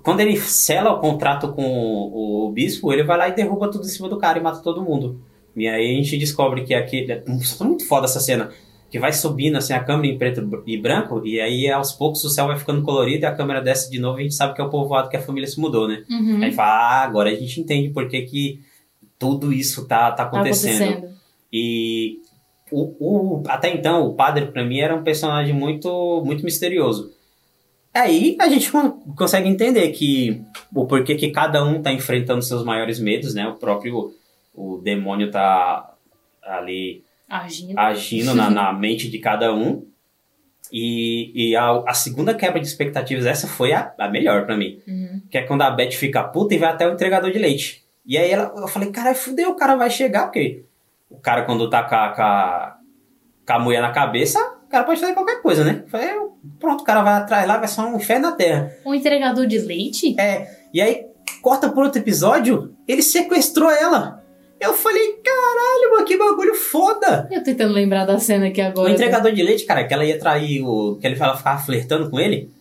quando 0.03 0.19
ele 0.19 0.37
sela 0.37 0.91
o 0.93 0.99
contrato 0.99 1.51
com 1.53 1.63
o, 1.63 2.51
bispo, 2.51 2.91
ele 2.91 3.03
vai 3.03 3.17
lá 3.17 3.29
e 3.29 3.35
derruba 3.35 3.69
tudo 3.69 3.85
em 3.85 3.89
cima 3.89 4.09
do 4.09 4.17
cara 4.17 4.39
e 4.39 4.41
mata 4.41 4.61
todo 4.61 4.81
mundo. 4.83 5.19
E 5.55 5.67
aí 5.67 5.91
a 5.91 5.95
gente 6.01 6.17
descobre 6.17 6.63
que 6.63 6.73
aquele. 6.73 7.11
É 7.11 7.23
muito 7.61 7.85
foda 7.87 8.05
essa 8.05 8.19
cena. 8.19 8.51
que 8.89 8.99
vai 8.99 9.13
subindo 9.13 9.57
assim 9.57 9.71
a 9.73 9.81
câmera 9.83 10.13
em 10.13 10.17
preto 10.17 10.63
e 10.67 10.77
branco, 10.77 11.21
e 11.25 11.39
aí 11.39 11.69
aos 11.69 11.93
poucos 11.93 12.23
o 12.25 12.29
céu 12.29 12.47
vai 12.47 12.57
ficando 12.57 12.81
colorido 12.81 13.23
e 13.23 13.25
a 13.25 13.33
câmera 13.33 13.61
desce 13.61 13.89
de 13.89 13.97
novo 13.99 14.17
e 14.17 14.21
a 14.21 14.23
gente 14.23 14.35
sabe 14.35 14.53
que 14.53 14.61
é 14.61 14.63
o 14.65 14.69
povoado 14.69 15.07
que 15.09 15.15
a 15.15 15.21
família 15.21 15.47
se 15.47 15.59
mudou, 15.61 15.87
né? 15.87 16.03
Uhum. 16.09 16.43
Aí 16.43 16.51
fala, 16.51 16.69
ah, 16.71 17.01
agora 17.03 17.29
a 17.29 17.33
gente 17.33 17.59
entende 17.61 17.89
por 17.89 18.09
que, 18.09 18.21
que 18.23 18.59
tudo 19.17 19.53
isso 19.53 19.85
tá, 19.87 20.11
tá 20.11 20.17
Tá 20.17 20.23
acontecendo. 20.23 20.81
acontecendo. 20.83 21.13
E 21.53 22.19
o, 22.71 22.95
o- 23.39 23.43
até 23.47 23.73
então, 23.73 24.05
o 24.07 24.13
padre, 24.13 24.47
pra 24.47 24.63
mim, 24.65 24.79
era 24.79 24.93
um 24.95 25.03
personagem 25.03 25.53
muito, 25.53 26.21
muito 26.25 26.43
misterioso. 26.43 27.11
Aí 27.93 28.37
a 28.39 28.47
gente 28.47 28.71
con- 28.71 28.99
consegue 29.17 29.49
entender 29.49 29.89
que 29.91 30.41
o 30.73 30.85
porquê 30.85 31.15
que 31.15 31.29
cada 31.31 31.63
um 31.63 31.81
tá 31.81 31.91
enfrentando 31.91 32.41
seus 32.41 32.63
maiores 32.63 32.99
medos, 32.99 33.33
né? 33.35 33.47
O 33.47 33.55
próprio 33.55 34.13
o 34.53 34.77
demônio 34.77 35.29
tá 35.31 35.93
ali 36.41 37.03
Agindo. 37.29 37.77
agindo 37.79 38.33
na, 38.35 38.49
na 38.49 38.73
mente 38.73 39.09
de 39.09 39.17
cada 39.19 39.53
um. 39.53 39.85
E, 40.71 41.49
e 41.49 41.55
a, 41.55 41.83
a 41.85 41.93
segunda 41.93 42.33
quebra 42.33 42.59
de 42.61 42.67
expectativas, 42.67 43.25
essa 43.25 43.45
foi 43.47 43.73
a, 43.73 43.93
a 43.97 44.07
melhor 44.07 44.45
pra 44.45 44.55
mim. 44.55 44.79
Uhum. 44.87 45.21
Que 45.29 45.39
é 45.39 45.41
quando 45.43 45.63
a 45.63 45.71
Beth 45.71 45.91
fica 45.91 46.23
puta 46.23 46.55
e 46.55 46.57
vai 46.57 46.69
até 46.69 46.87
o 46.87 46.93
entregador 46.93 47.29
de 47.31 47.39
leite. 47.39 47.83
E 48.05 48.17
aí 48.17 48.31
ela, 48.31 48.53
eu 48.55 48.67
falei, 48.69 48.89
cara, 48.89 49.13
fudeu, 49.13 49.49
o 49.51 49.55
cara 49.55 49.75
vai 49.75 49.89
chegar, 49.89 50.23
porque 50.27 50.63
o 51.09 51.17
cara 51.17 51.43
quando 51.43 51.69
tá 51.69 51.83
com 51.83 51.95
a, 51.95 52.09
com 52.09 52.21
a, 52.21 52.77
com 53.45 53.53
a 53.53 53.59
mulher 53.59 53.81
na 53.81 53.91
cabeça, 53.91 54.39
o 54.65 54.69
cara 54.69 54.85
pode 54.85 54.99
fazer 55.01 55.13
qualquer 55.13 55.41
coisa, 55.41 55.65
né? 55.65 55.81
Eu 55.83 55.89
Falei, 55.89 56.09
pronto, 56.59 56.81
o 56.81 56.83
cara 56.83 57.01
vai 57.01 57.13
atrás 57.13 57.47
lá, 57.47 57.57
vai 57.57 57.67
ser 57.67 57.81
um 57.81 57.95
inferno 57.95 58.29
na 58.29 58.35
terra. 58.35 58.71
Um 58.85 58.93
entregador 58.93 59.45
de 59.45 59.57
leite? 59.59 60.15
É, 60.19 60.47
e 60.73 60.81
aí 60.81 61.05
corta 61.41 61.69
por 61.69 61.83
outro 61.83 61.99
episódio, 62.01 62.73
ele 62.87 63.01
sequestrou 63.01 63.69
ela. 63.69 64.21
Eu 64.59 64.75
falei, 64.75 65.13
caralho, 65.23 65.91
mano, 65.91 66.05
que 66.05 66.17
bagulho 66.17 66.53
foda. 66.53 67.27
Eu 67.31 67.43
tentando 67.43 67.73
lembrar 67.73 68.05
da 68.05 68.19
cena 68.19 68.47
aqui 68.47 68.61
O 68.61 68.65
agora. 68.65 68.91
entregador 68.91 69.31
de 69.31 69.41
leite, 69.41 69.65
cara, 69.65 69.83
que 69.87 69.93
ela 69.93 70.05
ia 70.05 70.19
trair 70.19 70.61
o. 70.61 70.97
que 71.01 71.07
ele 71.07 71.17
ela 71.19 71.35
ficava 71.35 71.59
flertando 71.59 72.11
com 72.11 72.19
ele. 72.19 72.51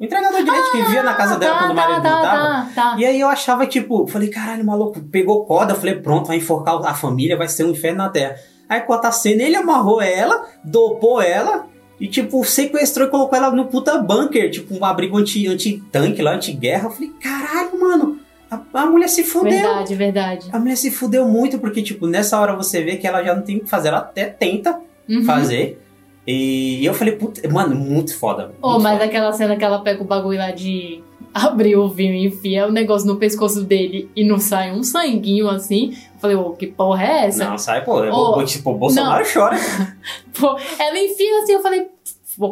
O 0.00 0.04
entregador 0.04 0.42
de 0.42 0.50
leite 0.50 0.70
que 0.72 0.82
via 0.90 1.04
na 1.04 1.14
casa 1.14 1.38
dela 1.38 1.54
tá, 1.54 1.58
quando 1.60 1.70
o 1.70 1.74
marido 1.76 2.02
tá, 2.02 2.10
não 2.10 2.22
tava. 2.22 2.38
tá, 2.42 2.70
tá. 2.74 2.96
E 2.98 3.06
aí 3.06 3.20
eu 3.20 3.28
achava, 3.28 3.64
tipo, 3.64 4.08
falei, 4.08 4.28
caralho, 4.28 4.64
maluco, 4.64 5.00
pegou 5.02 5.46
corda, 5.46 5.76
falei, 5.76 5.94
pronto, 5.94 6.26
vai 6.26 6.38
enforcar 6.38 6.84
a 6.84 6.94
família, 6.94 7.36
vai 7.36 7.46
ser 7.46 7.62
um 7.62 7.70
inferno 7.70 7.98
na 7.98 8.08
terra. 8.08 8.34
Aí 8.68 8.80
corta 8.80 9.06
a 9.06 9.12
cena, 9.12 9.44
ele 9.44 9.54
amarrou 9.54 10.02
ela, 10.02 10.48
dopou 10.64 11.22
ela 11.22 11.66
e, 12.02 12.08
tipo, 12.08 12.42
sequestrou 12.44 13.06
e 13.06 13.10
colocou 13.10 13.38
ela 13.38 13.50
no 13.52 13.66
puta 13.66 13.96
bunker, 13.98 14.50
tipo, 14.50 14.74
um 14.76 14.84
abrigo 14.84 15.16
anti- 15.16 15.46
anti-tanque 15.46 16.20
lá, 16.20 16.34
anti-guerra. 16.34 16.88
Eu 16.88 16.90
falei, 16.90 17.12
caralho, 17.20 17.78
mano, 17.80 18.18
a, 18.50 18.60
a 18.74 18.86
mulher 18.86 19.08
se 19.08 19.22
fudeu. 19.22 19.52
Verdade, 19.52 19.94
verdade. 19.94 20.48
A 20.52 20.58
mulher 20.58 20.76
se 20.76 20.90
fudeu 20.90 21.26
muito, 21.28 21.58
porque, 21.60 21.80
tipo, 21.80 22.06
nessa 22.08 22.40
hora 22.40 22.54
você 22.56 22.82
vê 22.82 22.96
que 22.96 23.06
ela 23.06 23.22
já 23.22 23.34
não 23.34 23.42
tem 23.42 23.58
o 23.58 23.60
que 23.60 23.70
fazer, 23.70 23.88
ela 23.88 23.98
até 23.98 24.24
tenta 24.26 24.80
Uhum. 25.08 25.24
fazer. 25.24 25.80
E 26.26 26.84
eu 26.84 26.94
falei, 26.94 27.14
puta, 27.16 27.48
mano, 27.48 27.74
muito 27.74 28.16
foda. 28.16 28.52
Oh, 28.62 28.70
muito 28.72 28.82
mas 28.84 28.92
foda. 28.94 29.04
aquela 29.04 29.32
cena 29.32 29.56
que 29.56 29.64
ela 29.64 29.80
pega 29.82 30.02
o 30.02 30.06
bagulho 30.06 30.38
lá 30.38 30.50
de 30.52 31.02
abrir 31.34 31.76
o 31.76 31.88
vinho 31.88 32.14
e 32.14 32.26
enfia 32.26 32.66
o 32.66 32.72
negócio 32.72 33.06
no 33.06 33.16
pescoço 33.16 33.62
dele 33.64 34.10
e 34.14 34.24
não 34.24 34.38
sai 34.38 34.70
um 34.72 34.82
sanguinho 34.82 35.48
assim. 35.48 35.90
Eu 36.14 36.20
falei, 36.20 36.36
ô, 36.36 36.50
que 36.50 36.66
porra 36.66 37.04
é 37.04 37.26
essa? 37.26 37.44
Não, 37.48 37.58
sai, 37.58 37.84
pô. 37.84 38.04
é 38.04 38.10
bo- 38.10 38.44
tipo, 38.44 38.70
o 38.70 38.74
Bolsonaro 38.78 39.24
chora. 39.32 39.56
Pô, 40.38 40.56
ela 40.78 40.98
enfia 40.98 41.42
assim, 41.42 41.52
eu 41.52 41.60
falei, 41.60 41.88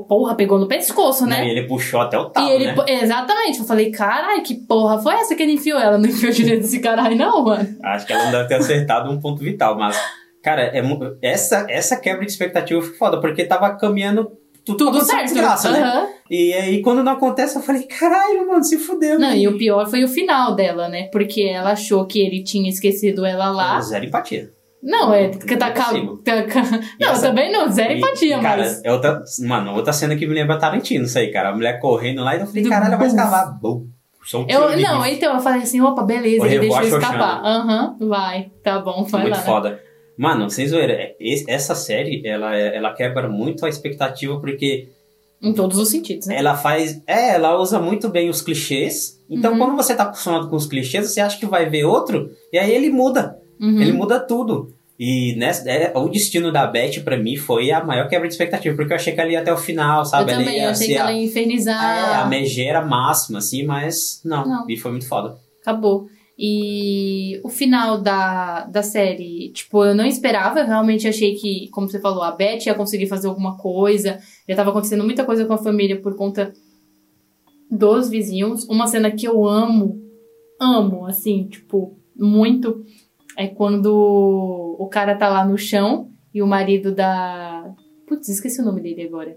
porra, 0.08 0.34
pegou 0.34 0.58
no 0.58 0.66
pescoço, 0.66 1.24
Né? 1.26 1.46
E 1.46 1.50
ele 1.50 1.66
puxou 1.66 2.00
até 2.00 2.18
o 2.18 2.26
talo, 2.26 2.48
E 2.48 2.52
ele, 2.52 2.66
né? 2.72 2.74
exatamente, 2.88 3.58
eu 3.60 3.64
falei, 3.64 3.90
caralho, 3.90 4.42
que 4.42 4.54
porra 4.54 4.98
foi 5.00 5.14
essa 5.14 5.34
que 5.34 5.42
ele 5.42 5.52
enfiou? 5.52 5.78
Ela 5.78 5.96
não 5.98 6.08
enfiou 6.08 6.32
direito 6.32 6.62
desse 6.62 6.80
caralho, 6.80 7.16
não, 7.16 7.44
mano. 7.44 7.68
Acho 7.82 8.06
que 8.06 8.12
ela 8.12 8.24
não 8.24 8.32
deve 8.32 8.48
ter 8.48 8.54
acertado 8.54 9.10
um 9.10 9.18
ponto 9.20 9.40
vital, 9.42 9.76
mas, 9.78 9.96
cara, 10.42 10.62
é, 10.76 10.82
essa, 11.22 11.66
essa 11.68 11.96
quebra 11.96 12.24
de 12.26 12.32
expectativa 12.32 12.80
foi 12.82 12.94
foda, 12.94 13.20
porque 13.20 13.44
tava 13.44 13.70
caminhando 13.76 14.30
tudo, 14.64 14.86
Tudo 14.86 15.04
certo. 15.04 15.24
desgraça, 15.24 15.70
né? 15.70 16.08
E 16.30 16.52
aí, 16.54 16.80
quando 16.80 17.02
não 17.02 17.12
acontece, 17.12 17.56
eu 17.56 17.62
falei, 17.62 17.82
caralho, 17.82 18.46
mano, 18.46 18.62
se 18.62 18.78
fudeu. 18.78 19.18
Não, 19.18 19.34
e 19.34 19.48
o 19.48 19.58
pior 19.58 19.88
foi 19.90 20.04
o 20.04 20.08
final 20.08 20.54
dela, 20.54 20.88
né? 20.88 21.08
Porque 21.10 21.42
ela 21.42 21.72
achou 21.72 22.06
que 22.06 22.20
ele 22.20 22.44
tinha 22.44 22.68
esquecido 22.70 23.26
ela 23.26 23.50
lá. 23.50 23.80
Zero 23.80 24.04
empatia. 24.04 24.52
Não, 24.82 25.12
é 25.12 25.28
tá 25.28 25.38
Não 25.44 26.16
tá 26.22 26.42
ca- 26.44 26.62
E 26.98 27.04
Não, 27.04 27.12
essa- 27.12 27.26
também 27.28 27.52
não, 27.52 27.68
zero 27.70 27.92
empatia, 27.94 28.36
e, 28.38 28.40
cara, 28.40 28.62
mas. 28.62 28.80
é 28.84 28.92
outra, 28.92 29.22
mano, 29.40 29.74
outra 29.74 29.92
cena 29.92 30.14
que 30.16 30.26
me 30.26 30.32
lembra 30.32 30.56
Tarantino, 30.58 31.04
isso 31.04 31.18
aí, 31.18 31.30
cara. 31.32 31.50
A 31.50 31.54
mulher 31.54 31.80
correndo 31.80 32.22
lá 32.22 32.36
e 32.36 32.40
eu 32.40 32.46
falei, 32.46 32.62
Do 32.62 32.68
caralho, 32.68 32.88
ela 32.90 32.96
vai 32.96 33.08
escavar. 33.08 33.58
Bum. 33.60 33.88
Um 34.32 34.46
tiro 34.46 34.62
Eu, 34.62 34.78
não, 34.78 35.04
então 35.06 35.34
eu 35.34 35.40
falei 35.40 35.62
assim, 35.62 35.80
opa, 35.80 36.02
beleza, 36.04 36.46
ele 36.46 36.60
deixou 36.60 36.82
escapar. 36.82 37.42
Aham, 37.44 37.96
vai, 38.00 38.50
tá 38.62 38.78
bom, 38.78 39.02
vai 39.04 39.22
Muito 39.22 39.32
lá. 39.34 39.38
né? 39.40 39.44
foda. 39.44 39.80
Mano, 40.16 40.48
sem 40.50 40.66
zoeira, 40.68 40.92
é- 40.92 41.16
essa 41.48 41.74
série, 41.74 42.22
ela, 42.24 42.54
é- 42.56 42.76
ela 42.76 42.92
quebra 42.94 43.28
muito 43.28 43.66
a 43.66 43.68
expectativa, 43.68 44.38
porque 44.40 44.88
Em 45.42 45.53
todos 45.55 45.79
os 45.79 45.88
sentidos, 45.88 46.26
né? 46.26 46.37
ela 46.37 46.55
faz. 46.55 47.00
É, 47.07 47.31
ela 47.31 47.59
usa 47.59 47.79
muito 47.79 48.09
bem 48.09 48.29
os 48.29 48.42
clichês. 48.42 49.18
Então, 49.29 49.53
Uhum. 49.53 49.59
quando 49.59 49.76
você 49.76 49.94
tá 49.94 50.03
acostumado 50.03 50.48
com 50.48 50.57
os 50.57 50.66
clichês, 50.66 51.07
você 51.11 51.20
acha 51.20 51.38
que 51.38 51.46
vai 51.46 51.68
ver 51.68 51.85
outro, 51.85 52.31
e 52.53 52.59
aí 52.59 52.70
ele 52.70 52.90
muda. 52.90 53.37
Uhum. 53.61 53.81
Ele 53.81 53.92
muda 53.92 54.18
tudo. 54.20 54.74
E 54.98 55.35
nessa, 55.37 55.66
é, 55.70 55.92
o 55.96 56.09
destino 56.11 56.53
da 56.53 56.66
Beth, 56.66 57.00
pra 57.03 57.16
mim, 57.16 57.35
foi 57.37 57.70
a 57.70 57.83
maior 57.83 58.07
quebra 58.07 58.29
de 58.29 58.35
expectativa, 58.35 58.76
porque 58.76 58.92
eu 58.92 58.96
achei 58.96 59.14
que 59.14 59.20
ela 59.20 59.31
ia 59.31 59.40
até 59.40 59.50
o 59.50 59.57
final, 59.57 60.00
Eu 60.00 60.05
sabe? 60.05 60.31
também, 60.31 60.59
eu 60.62 60.68
achei 60.70 60.87
ser 60.88 60.92
que 60.92 60.98
a, 60.98 61.03
ela 61.03 61.12
ia 61.14 61.24
infernizar. 61.24 61.83
é, 62.11 62.14
a 62.16 62.26
megera 62.26 62.85
máxima, 62.85 63.38
assim, 63.38 63.64
mas 63.64 64.20
não, 64.24 64.46
Não. 64.46 64.66
E 64.68 64.76
foi 64.76 64.90
muito 64.90 65.09
foda. 65.09 65.38
Acabou. 65.62 66.07
E 66.42 67.38
o 67.44 67.50
final 67.50 68.00
da, 68.00 68.64
da 68.64 68.83
série, 68.83 69.50
tipo, 69.50 69.85
eu 69.85 69.94
não 69.94 70.07
esperava, 70.07 70.61
eu 70.61 70.66
realmente 70.66 71.07
achei 71.07 71.35
que, 71.35 71.68
como 71.68 71.87
você 71.87 72.00
falou, 72.00 72.22
a 72.22 72.31
Beth 72.31 72.64
ia 72.64 72.74
conseguir 72.74 73.09
fazer 73.09 73.29
alguma 73.29 73.59
coisa. 73.59 74.18
Já 74.48 74.57
tava 74.57 74.70
acontecendo 74.70 75.05
muita 75.05 75.26
coisa 75.26 75.44
com 75.44 75.53
a 75.53 75.59
família 75.59 76.00
por 76.00 76.16
conta 76.16 76.50
dos 77.70 78.09
vizinhos. 78.09 78.64
Uma 78.70 78.87
cena 78.87 79.11
que 79.11 79.29
eu 79.29 79.46
amo, 79.46 80.00
amo, 80.59 81.05
assim, 81.05 81.46
tipo, 81.46 81.98
muito, 82.16 82.87
é 83.37 83.46
quando 83.46 84.76
o 84.79 84.88
cara 84.88 85.14
tá 85.16 85.29
lá 85.29 85.44
no 85.44 85.59
chão 85.59 86.09
e 86.33 86.40
o 86.40 86.46
marido 86.46 86.90
da. 86.90 87.70
Putz, 88.07 88.31
esqueci 88.31 88.62
o 88.62 88.64
nome 88.64 88.81
dele 88.81 89.03
agora. 89.03 89.37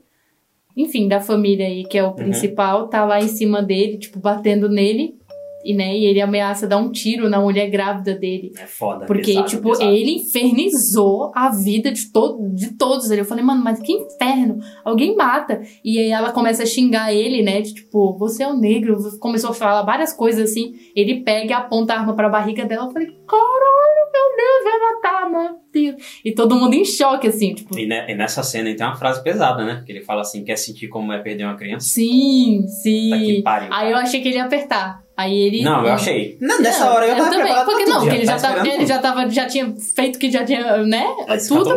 Enfim, 0.74 1.10
da 1.10 1.20
família 1.20 1.68
aí, 1.68 1.84
que 1.84 1.98
é 1.98 2.04
o 2.04 2.14
principal, 2.14 2.88
tá 2.88 3.04
lá 3.04 3.20
em 3.20 3.28
cima 3.28 3.62
dele, 3.62 3.98
tipo, 3.98 4.20
batendo 4.20 4.70
nele. 4.70 5.22
E, 5.64 5.74
né, 5.74 5.96
e 5.98 6.06
ele 6.06 6.20
ameaça 6.22 6.68
dar 6.68 6.78
um 6.78 6.92
tiro 6.92 7.30
na 7.30 7.40
mulher 7.40 7.70
grávida 7.70 8.14
dele. 8.16 8.52
É 8.60 8.66
foda. 8.68 9.06
Porque, 9.06 9.28
pesado, 9.34 9.48
tipo, 9.48 9.70
pesado. 9.70 9.90
ele 9.92 10.16
infernizou 10.16 11.32
a 11.36 11.50
vida 11.50 11.92
de, 11.92 12.12
to 12.12 12.50
de 12.54 12.74
todos 12.78 13.10
ali. 13.12 13.20
Eu 13.22 13.26
falei, 13.26 13.44
mano, 13.44 13.64
mas 13.64 13.80
que 13.80 13.92
inferno. 13.94 14.60
Alguém 14.84 15.16
mata. 15.16 15.62
E 15.84 15.98
aí 16.00 16.10
ela 16.10 16.32
começa 16.32 16.64
a 16.64 16.66
xingar 16.66 17.14
ele, 17.14 17.42
né? 17.42 17.62
De 17.62 17.74
tipo, 17.74 18.18
você 18.18 18.44
é 18.44 18.48
um 18.48 18.60
negro. 18.60 18.98
Começou 19.20 19.52
a 19.52 19.54
falar 19.54 19.84
várias 19.84 20.14
coisas 20.14 20.50
assim. 20.52 20.74
Ele 20.96 21.22
pega 21.22 21.52
e 21.52 21.54
aponta 21.54 21.94
a 21.94 22.00
arma 22.00 22.16
pra 22.16 22.30
barriga 22.30 22.66
dela. 22.66 22.86
Eu 22.88 22.92
falei, 22.92 23.08
caralho, 23.08 24.12
meu 24.14 24.36
Deus, 24.38 24.64
vai 24.64 24.80
matar, 24.80 25.30
meu 25.32 25.60
Deus. 25.72 26.20
E 26.24 26.32
todo 26.34 26.56
mundo 26.56 26.74
em 26.74 26.86
choque, 26.86 27.28
assim, 27.28 27.54
tipo. 27.54 27.78
E, 27.78 27.86
ne- 27.88 28.12
e 28.12 28.16
nessa 28.16 28.44
cena 28.44 28.70
aí 28.70 28.76
tem 28.76 28.86
uma 28.86 28.96
frase 28.96 29.24
pesada, 29.24 29.64
né? 29.66 29.84
Que 29.86 29.92
ele 29.92 30.02
fala 30.02 30.22
assim: 30.22 30.44
quer 30.44 30.56
sentir 30.58 30.88
como 30.88 31.12
é 31.12 31.20
perder 31.20 31.46
uma 31.46 31.56
criança? 31.56 31.88
Sim, 31.88 32.62
Tá 33.10 33.18
que 33.18 33.36
sim. 33.36 33.42
pariu. 33.42 33.70
Aí 33.72 33.92
eu 33.92 33.98
achei 33.98 34.22
que 34.22 34.28
ele 34.30 34.38
ia 34.38 34.46
apertar. 34.46 35.03
Aí 35.16 35.34
ele. 35.38 35.64
Não, 35.64 35.86
eu 35.86 35.94
achei. 35.94 36.38
Não, 36.42 36.60
nessa 36.60 36.90
hora 36.92 37.06
eu 37.06 37.16
tava 37.16 37.30
também. 37.30 37.42
preparado 37.46 37.66
Porque 37.66 37.84
pra 37.84 37.94
não, 37.94 38.00
tudo, 38.00 38.06
porque 38.10 38.18
ele 38.22 38.26
já, 38.26 38.38
tava 38.40 38.56
tava, 38.56 38.68
ele 38.68 38.86
já 38.86 39.00
tava, 39.00 39.30
já 39.30 39.46
tinha 39.48 39.76
feito 39.96 40.18
que 40.20 40.32
já 40.32 40.44
tinha, 40.44 40.78
né? 40.86 41.06
a 41.28 41.38
tudo. 41.38 41.76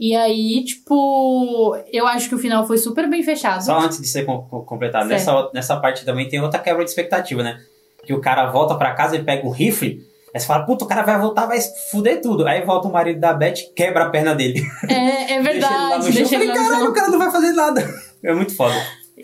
E 0.00 0.14
aí, 0.14 0.62
tipo, 0.64 1.76
eu 1.92 2.06
acho 2.06 2.28
que 2.28 2.34
o 2.34 2.38
final 2.38 2.66
foi 2.66 2.78
super 2.78 3.08
bem 3.08 3.22
fechado. 3.22 3.64
Só 3.64 3.78
antes 3.80 4.00
de 4.00 4.06
ser 4.06 4.24
com- 4.24 4.42
com- 4.42 4.60
completado, 4.62 5.08
Certo. 5.08 5.18
nessa, 5.18 5.50
nessa 5.52 5.76
parte 5.80 6.04
também 6.04 6.28
tem 6.28 6.40
outra 6.40 6.60
quebra 6.60 6.84
de 6.84 6.90
expectativa, 6.90 7.42
né? 7.42 7.58
Que 8.06 8.12
o 8.12 8.20
cara 8.20 8.46
volta 8.50 8.74
pra 8.76 8.94
casa 8.94 9.16
e 9.16 9.24
pega 9.24 9.44
um 9.46 9.50
rifle. 9.50 10.00
Aí 10.32 10.38
você 10.40 10.46
fala, 10.46 10.64
puta, 10.66 10.84
o 10.84 10.88
cara 10.88 11.02
vai 11.02 11.18
voltar, 11.18 11.46
vai 11.46 11.58
fuder 11.90 12.20
tudo. 12.20 12.46
Aí 12.46 12.62
volta 12.62 12.86
o 12.86 12.92
marido 12.92 13.18
da 13.18 13.32
Beth 13.32 13.54
quebra 13.74 14.04
a 14.04 14.10
perna 14.10 14.34
dele. 14.34 14.62
É, 14.88 15.32
é 15.34 15.42
verdade, 15.42 16.04
Deixa 16.12 16.18
deixa 16.18 16.34
ele 16.36 16.44
ele 16.44 16.52
lá 16.52 16.54
lá 16.54 16.68
no 16.68 16.68
chão. 16.68 16.68
Eu 16.68 16.68
falei, 16.68 16.68
no 16.68 16.68
caralho, 16.70 16.90
o 16.90 16.94
cara 16.94 17.08
não 17.10 17.18
vai 17.18 17.30
fazer 17.32 17.52
nada. 17.52 17.94
É 18.22 18.34
muito 18.34 18.54
foda. 18.54 18.74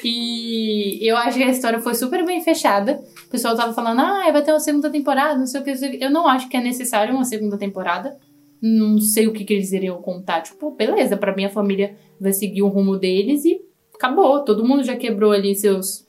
E 0.02 0.98
eu 1.08 1.16
acho 1.16 1.38
que 1.38 1.44
a 1.44 1.50
história 1.50 1.78
foi 1.78 1.94
super 1.94 2.24
bem 2.24 2.40
fechada. 2.42 3.00
O 3.26 3.30
pessoal 3.30 3.56
tava 3.56 3.72
falando, 3.72 4.00
ah, 4.00 4.30
vai 4.32 4.42
ter 4.42 4.52
uma 4.52 4.60
segunda 4.60 4.90
temporada, 4.90 5.38
não 5.38 5.46
sei 5.46 5.60
o 5.60 5.64
que. 5.64 5.70
o. 5.70 5.84
Eu 6.00 6.10
não 6.10 6.26
acho 6.26 6.48
que 6.48 6.56
é 6.56 6.60
necessário 6.60 7.14
uma 7.14 7.24
segunda 7.24 7.58
temporada. 7.58 8.18
Não 8.60 8.98
sei 8.98 9.26
o 9.26 9.32
que, 9.32 9.44
que 9.44 9.52
eles 9.52 9.72
iriam 9.72 10.00
contar. 10.00 10.40
Tipo, 10.40 10.70
beleza, 10.70 11.16
pra 11.16 11.34
mim 11.36 11.44
a 11.44 11.50
família 11.50 11.96
vai 12.18 12.32
seguir 12.32 12.62
o 12.62 12.68
rumo 12.68 12.96
deles 12.96 13.44
e 13.44 13.60
acabou. 13.94 14.42
Todo 14.44 14.66
mundo 14.66 14.82
já 14.82 14.96
quebrou 14.96 15.32
ali 15.32 15.54
seus. 15.54 16.06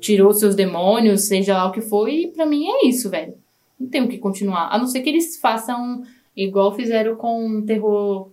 Tirou 0.00 0.34
seus 0.34 0.54
demônios, 0.54 1.28
seja 1.28 1.56
lá 1.56 1.66
o 1.66 1.72
que 1.72 1.80
for, 1.80 2.08
e 2.08 2.26
pra 2.26 2.44
mim 2.44 2.66
é 2.68 2.86
isso, 2.86 3.08
velho. 3.08 3.34
Não 3.80 3.88
tem 3.88 4.02
o 4.02 4.08
que 4.08 4.18
continuar. 4.18 4.68
A 4.70 4.76
não 4.76 4.86
ser 4.86 5.00
que 5.00 5.08
eles 5.08 5.38
façam 5.38 6.02
igual 6.36 6.74
fizeram 6.74 7.16
com 7.16 7.62
terror 7.62 8.30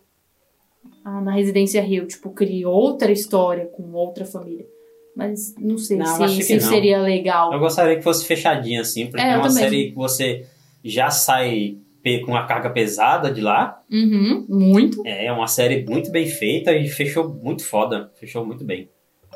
ah, 1.06 1.22
na 1.22 1.32
Residência 1.32 1.82
Rio. 1.82 2.06
Tipo, 2.06 2.32
criou 2.32 2.74
outra 2.74 3.10
história 3.10 3.68
com 3.68 3.90
outra 3.94 4.26
família. 4.26 4.66
Mas 5.16 5.54
não 5.60 5.78
sei 5.78 5.98
Não, 5.98 6.28
se, 6.28 6.42
se 6.42 6.54
não. 6.54 6.62
seria 6.62 7.00
legal. 7.02 7.52
Eu 7.54 7.60
gostaria 7.60 7.96
que 7.98 8.02
fosse 8.02 8.26
fechadinho 8.26 8.82
assim, 8.82 9.08
porque 9.08 9.22
É, 9.22 9.32
é, 9.32 9.36
uma 9.38 9.48
também. 9.48 9.64
série 9.64 9.90
que 9.90 9.96
você 9.96 10.46
já 10.84 11.10
sai 11.10 11.78
com 12.26 12.36
a 12.36 12.46
carga 12.48 12.70
pesada 12.70 13.32
de 13.32 13.42
lá. 13.42 13.82
Uhum, 13.92 14.46
muito. 14.50 15.02
É 15.06 15.32
uma 15.32 15.48
série 15.48 15.86
muito 15.86 16.10
bem 16.12 16.26
feita 16.26 16.74
e 16.74 16.88
fechou 16.88 17.30
muito 17.30 17.64
foda. 17.64 18.12
Fechou 18.20 18.46
muito 18.46 18.64
bem. 18.64 18.90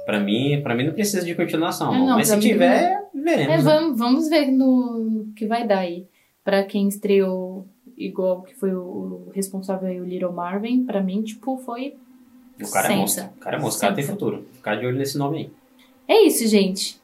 Pra 0.06 0.20
mim, 0.20 0.60
pra 0.64 0.74
mim 0.76 0.86
não 0.86 0.94
precisa 0.94 1.24
de 1.26 1.36
continuação. 1.36 1.94
É, 1.94 1.98
não, 1.98 2.16
mas 2.18 2.28
se 2.28 2.40
tiver, 2.40 3.02
veremos. 3.14 3.54
É, 3.54 3.58
né? 3.58 3.64
vamos, 3.64 3.98
vamos 3.98 4.30
ver 4.30 4.52
no, 4.52 5.28
que 5.36 5.46
vai 5.46 5.68
dar 5.68 5.80
aí. 5.80 6.06
Pra 6.44 6.64
quem 6.64 6.88
estreou 6.88 7.68
igual 7.98 8.44
que 8.44 8.54
foi 8.56 8.74
o, 8.74 9.28
o 9.28 9.32
responsável 9.34 9.88
aí, 9.88 10.00
o 10.00 10.06
Little 10.06 10.32
Marvin, 10.32 10.86
pra 10.86 11.02
mim, 11.02 11.22
tipo, 11.22 11.58
foi. 11.58 11.96
O 12.62 12.72
cara 12.72 12.94
é 12.94 12.96
monstro. 12.96 13.26
O 13.26 13.40
cara 13.40 13.58
é 13.58 13.60
monstro. 13.60 13.78
O 13.80 13.82
cara 13.82 13.96
tem 13.96 14.04
futuro. 14.06 14.46
Ficar 14.54 14.76
de 14.76 14.86
olho 14.86 14.98
nesse 14.98 15.18
nome 15.18 15.38
aí. 15.38 15.50
É 16.08 16.24
isso, 16.24 16.48
gente. 16.48 17.00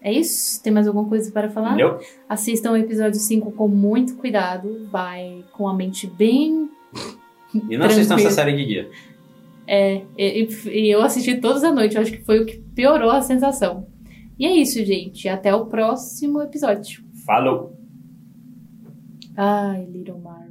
É 0.00 0.12
isso? 0.12 0.62
Tem 0.62 0.72
mais 0.72 0.86
alguma 0.86 1.08
coisa 1.08 1.32
para 1.32 1.48
falar? 1.48 1.68
Entendeu? 1.68 1.98
Assistam 2.28 2.72
o 2.72 2.76
episódio 2.76 3.18
5 3.18 3.52
com 3.52 3.68
muito 3.68 4.16
cuidado. 4.16 4.86
Vai 4.90 5.42
com 5.52 5.66
a 5.66 5.74
mente 5.74 6.06
bem. 6.06 6.68
E 7.70 7.76
não 7.76 7.86
assistam 7.86 8.16
essa 8.16 8.32
série 8.32 8.56
de 8.56 8.66
dia. 8.66 8.90
É, 9.64 10.02
e, 10.18 10.48
e 10.66 10.90
eu 10.90 11.00
assisti 11.02 11.36
todos 11.36 11.62
à 11.62 11.70
noite. 11.70 11.94
Eu 11.94 12.02
acho 12.02 12.10
que 12.10 12.24
foi 12.24 12.40
o 12.40 12.46
que 12.46 12.58
piorou 12.74 13.12
a 13.12 13.22
sensação. 13.22 13.86
E 14.36 14.44
é 14.44 14.52
isso, 14.52 14.84
gente. 14.84 15.28
Até 15.28 15.54
o 15.54 15.66
próximo 15.66 16.42
episódio. 16.42 17.04
Falou! 17.24 17.78
Ai, 19.36 19.86
Little 19.86 20.18
Mar. 20.18 20.43